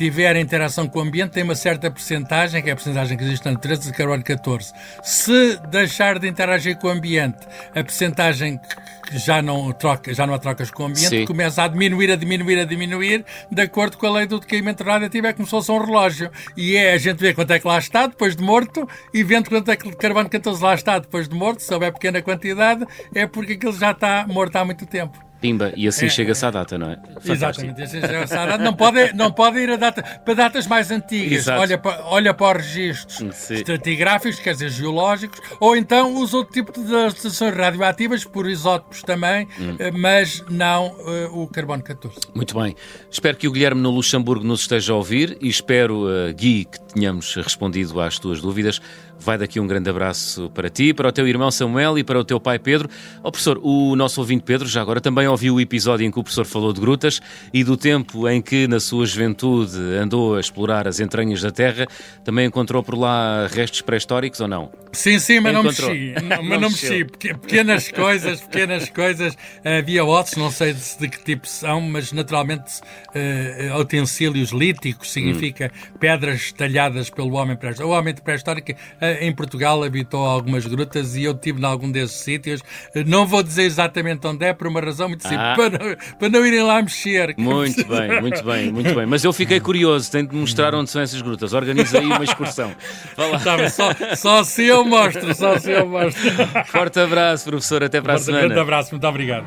tiver 0.00 0.34
interação 0.36 0.88
com 0.88 0.98
o 0.98 1.02
ambiente, 1.02 1.32
tem 1.32 1.42
uma 1.42 1.54
certa 1.54 1.90
percentagem, 1.90 2.62
que 2.62 2.70
é 2.70 2.72
a 2.72 2.74
percentagem 2.76 3.18
que 3.18 3.22
existe 3.22 3.44
na 3.44 3.52
natureza, 3.52 3.82
de 3.82 3.92
carbono 3.92 4.22
14. 4.22 4.72
Se 5.02 5.60
deixar 5.68 6.18
de 6.18 6.26
interagir 6.26 6.78
com 6.78 6.86
o 6.86 6.90
ambiente, 6.90 7.36
a 7.72 7.84
percentagem 7.84 8.58
que 9.06 9.18
já 9.18 9.42
não, 9.42 9.70
troca, 9.72 10.14
já 10.14 10.26
não 10.26 10.32
a 10.32 10.38
trocas 10.38 10.70
com 10.70 10.84
o 10.84 10.86
ambiente, 10.86 11.10
Sim. 11.10 11.26
começa 11.26 11.64
a 11.64 11.68
diminuir, 11.68 12.10
a 12.12 12.16
diminuir, 12.16 12.60
a 12.60 12.64
diminuir, 12.64 13.26
de 13.52 13.60
acordo 13.60 13.98
com 13.98 14.06
a 14.06 14.12
lei 14.12 14.26
do 14.26 14.40
decaimento 14.40 14.82
radioativo, 14.82 15.26
é 15.26 15.34
como 15.34 15.44
se 15.44 15.50
fosse 15.50 15.70
um 15.70 15.84
relógio. 15.84 16.30
E 16.56 16.76
é 16.76 16.94
a 16.94 16.98
gente 16.98 17.18
ver 17.18 17.34
quanto 17.34 17.52
é 17.52 17.58
que 17.58 17.68
lá 17.68 17.78
está 17.78 18.06
depois 18.06 18.34
de 18.34 18.42
morto 18.42 18.88
e 19.12 19.22
vendo 19.22 19.50
quanto 19.50 19.70
é 19.70 19.76
que 19.76 19.94
carbono 19.96 20.30
14 20.30 20.64
lá 20.64 20.74
está 20.74 20.98
depois 20.98 21.28
de 21.28 21.34
morto, 21.34 21.60
se 21.60 21.74
houver 21.74 21.92
pequena 21.92 22.22
quantidade, 22.22 22.86
é 23.14 23.26
porque 23.26 23.52
aquilo 23.52 23.74
já 23.74 23.90
está 23.90 24.24
morto 24.26 24.56
há 24.56 24.64
muito 24.64 24.86
tempo. 24.86 25.29
Pimba, 25.40 25.72
e 25.74 25.88
assim 25.88 26.06
é, 26.06 26.08
chega-se 26.08 26.44
à 26.44 26.50
data, 26.50 26.76
não 26.76 26.90
é? 26.90 26.96
Fantástico. 26.96 27.32
Exatamente, 27.32 27.82
assim 27.82 28.00
chega-se 28.00 28.34
à 28.34 28.46
data. 28.46 28.62
Não 28.62 28.74
pode, 28.74 29.12
não 29.14 29.32
pode 29.32 29.58
ir 29.58 29.70
a 29.70 29.76
data, 29.76 30.02
para 30.24 30.34
datas 30.34 30.66
mais 30.66 30.90
antigas. 30.90 31.48
Olha 31.48 31.78
para, 31.78 32.04
olha 32.04 32.34
para 32.34 32.58
os 32.58 32.66
registros 32.66 33.36
Sim. 33.36 33.54
estratigráficos, 33.54 34.38
quer 34.38 34.52
dizer, 34.52 34.70
geológicos, 34.70 35.40
ou 35.58 35.76
então 35.76 36.22
os 36.22 36.34
outros 36.34 36.54
tipos 36.54 36.84
de 36.84 37.06
estações 37.06 37.56
radioativas, 37.56 38.24
por 38.24 38.48
isótopos 38.48 39.02
também, 39.02 39.48
hum. 39.58 39.76
Eh, 39.78 39.90
mas 39.90 40.44
não 40.48 40.88
uh, 40.88 41.42
o 41.42 41.46
carbono 41.48 41.82
14. 41.82 42.18
Muito 42.34 42.58
bem. 42.58 42.76
Espero 43.10 43.36
que 43.36 43.48
o 43.48 43.52
Guilherme 43.52 43.80
no 43.80 43.90
Luxemburgo 43.90 44.44
nos 44.44 44.60
esteja 44.60 44.92
a 44.92 44.96
ouvir 44.96 45.38
e 45.40 45.48
espero, 45.48 46.06
uh, 46.06 46.34
Gui, 46.34 46.66
que 46.66 46.80
tenhamos 46.92 47.34
respondido 47.36 48.00
às 48.00 48.18
tuas 48.18 48.40
dúvidas. 48.40 48.80
Vai 49.20 49.36
daqui 49.36 49.60
um 49.60 49.66
grande 49.66 49.90
abraço 49.90 50.50
para 50.54 50.70
ti, 50.70 50.94
para 50.94 51.08
o 51.08 51.12
teu 51.12 51.28
irmão 51.28 51.50
Samuel 51.50 51.98
e 51.98 52.04
para 52.04 52.18
o 52.18 52.24
teu 52.24 52.40
pai 52.40 52.58
Pedro. 52.58 52.88
Ó 53.22 53.28
oh, 53.28 53.30
professor, 53.30 53.60
o 53.62 53.94
nosso 53.94 54.20
ouvinte 54.20 54.44
Pedro 54.44 54.66
já 54.66 54.80
agora 54.80 55.00
também 55.00 55.28
ouviu 55.28 55.56
o 55.56 55.60
episódio 55.60 56.06
em 56.06 56.10
que 56.10 56.18
o 56.18 56.22
professor 56.22 56.46
falou 56.46 56.72
de 56.72 56.80
grutas 56.80 57.20
e 57.52 57.62
do 57.62 57.76
tempo 57.76 58.26
em 58.28 58.40
que, 58.40 58.66
na 58.66 58.80
sua 58.80 59.04
juventude, 59.04 59.78
andou 60.00 60.36
a 60.36 60.40
explorar 60.40 60.88
as 60.88 61.00
entranhas 61.00 61.42
da 61.42 61.50
Terra. 61.50 61.86
Também 62.24 62.46
encontrou 62.46 62.82
por 62.82 62.96
lá 62.96 63.46
restos 63.46 63.82
pré-históricos 63.82 64.40
ou 64.40 64.48
não? 64.48 64.70
Sim, 64.92 65.18
sim, 65.18 65.38
mas 65.38 65.52
encontrou. 65.52 65.88
não 65.88 65.96
mexi. 65.96 66.14
Não, 66.30 66.42
mas 66.42 66.60
não 66.60 66.70
mexi. 66.70 67.04
Pequenas 67.04 67.90
coisas, 67.90 68.40
pequenas 68.40 68.88
coisas. 68.88 69.36
Havia 69.64 70.04
ossos, 70.04 70.36
não 70.36 70.50
sei 70.50 70.72
de, 70.72 70.98
de, 70.98 71.08
que 71.08 71.22
tipo 71.24 71.46
são, 71.46 71.80
mas 71.80 72.12
naturalmente 72.12 72.80
uh, 73.14 73.78
utensílios 73.78 74.50
líticos 74.50 75.12
significa 75.12 75.72
hum. 75.72 75.98
pedras 75.98 76.52
talhadas 76.52 77.10
pelo 77.10 77.34
homem 77.34 77.56
pré-histórico. 77.56 77.94
O 77.94 77.98
homem 77.98 78.14
pré-histórico 78.14 78.72
uh, 78.72 78.76
em 79.20 79.32
Portugal 79.32 79.82
habitou 79.82 80.24
algumas 80.24 80.66
grutas 80.66 81.16
e 81.16 81.24
eu 81.24 81.32
estive 81.32 81.60
em 81.60 81.64
algum 81.64 81.90
desses 81.90 82.20
sítios. 82.20 82.60
Não 83.06 83.26
vou 83.26 83.42
dizer 83.42 83.62
exatamente 83.62 84.26
onde 84.26 84.44
é, 84.44 84.52
por 84.52 84.66
uma 84.66 84.80
razão 84.80 85.08
muito 85.08 85.22
simples, 85.22 85.40
ah. 85.40 85.54
para, 85.56 85.70
não, 85.70 85.96
para 86.18 86.28
não 86.28 86.46
irem 86.46 86.62
lá 86.62 86.82
mexer. 86.82 87.34
Muito 87.36 87.86
bem, 87.86 88.20
muito 88.20 88.44
bem, 88.44 88.72
muito 88.72 88.94
bem. 88.94 89.06
Mas 89.06 89.24
eu 89.24 89.32
fiquei 89.32 89.60
curioso, 89.60 90.10
tenho 90.10 90.26
de 90.26 90.36
mostrar 90.36 90.74
onde 90.74 90.90
são 90.90 91.02
essas 91.02 91.20
grutas. 91.20 91.52
Organiza 91.52 91.98
aí 91.98 92.06
uma 92.06 92.24
excursão. 92.24 92.72
Tá, 93.16 93.70
só, 93.70 93.90
só 94.16 94.40
assim 94.40 94.64
eu 94.64 94.84
mostro, 94.84 95.34
só 95.34 95.54
assim 95.54 95.72
eu 95.72 95.86
mostro. 95.86 96.22
Forte 96.66 97.00
abraço, 97.00 97.44
professor, 97.44 97.82
até 97.82 98.00
para 98.00 98.14
Forte, 98.14 98.22
a 98.22 98.24
semana. 98.26 98.44
Um 98.44 98.48
grande 98.48 98.60
abraço, 98.60 98.90
muito 98.92 99.06
obrigado. 99.06 99.46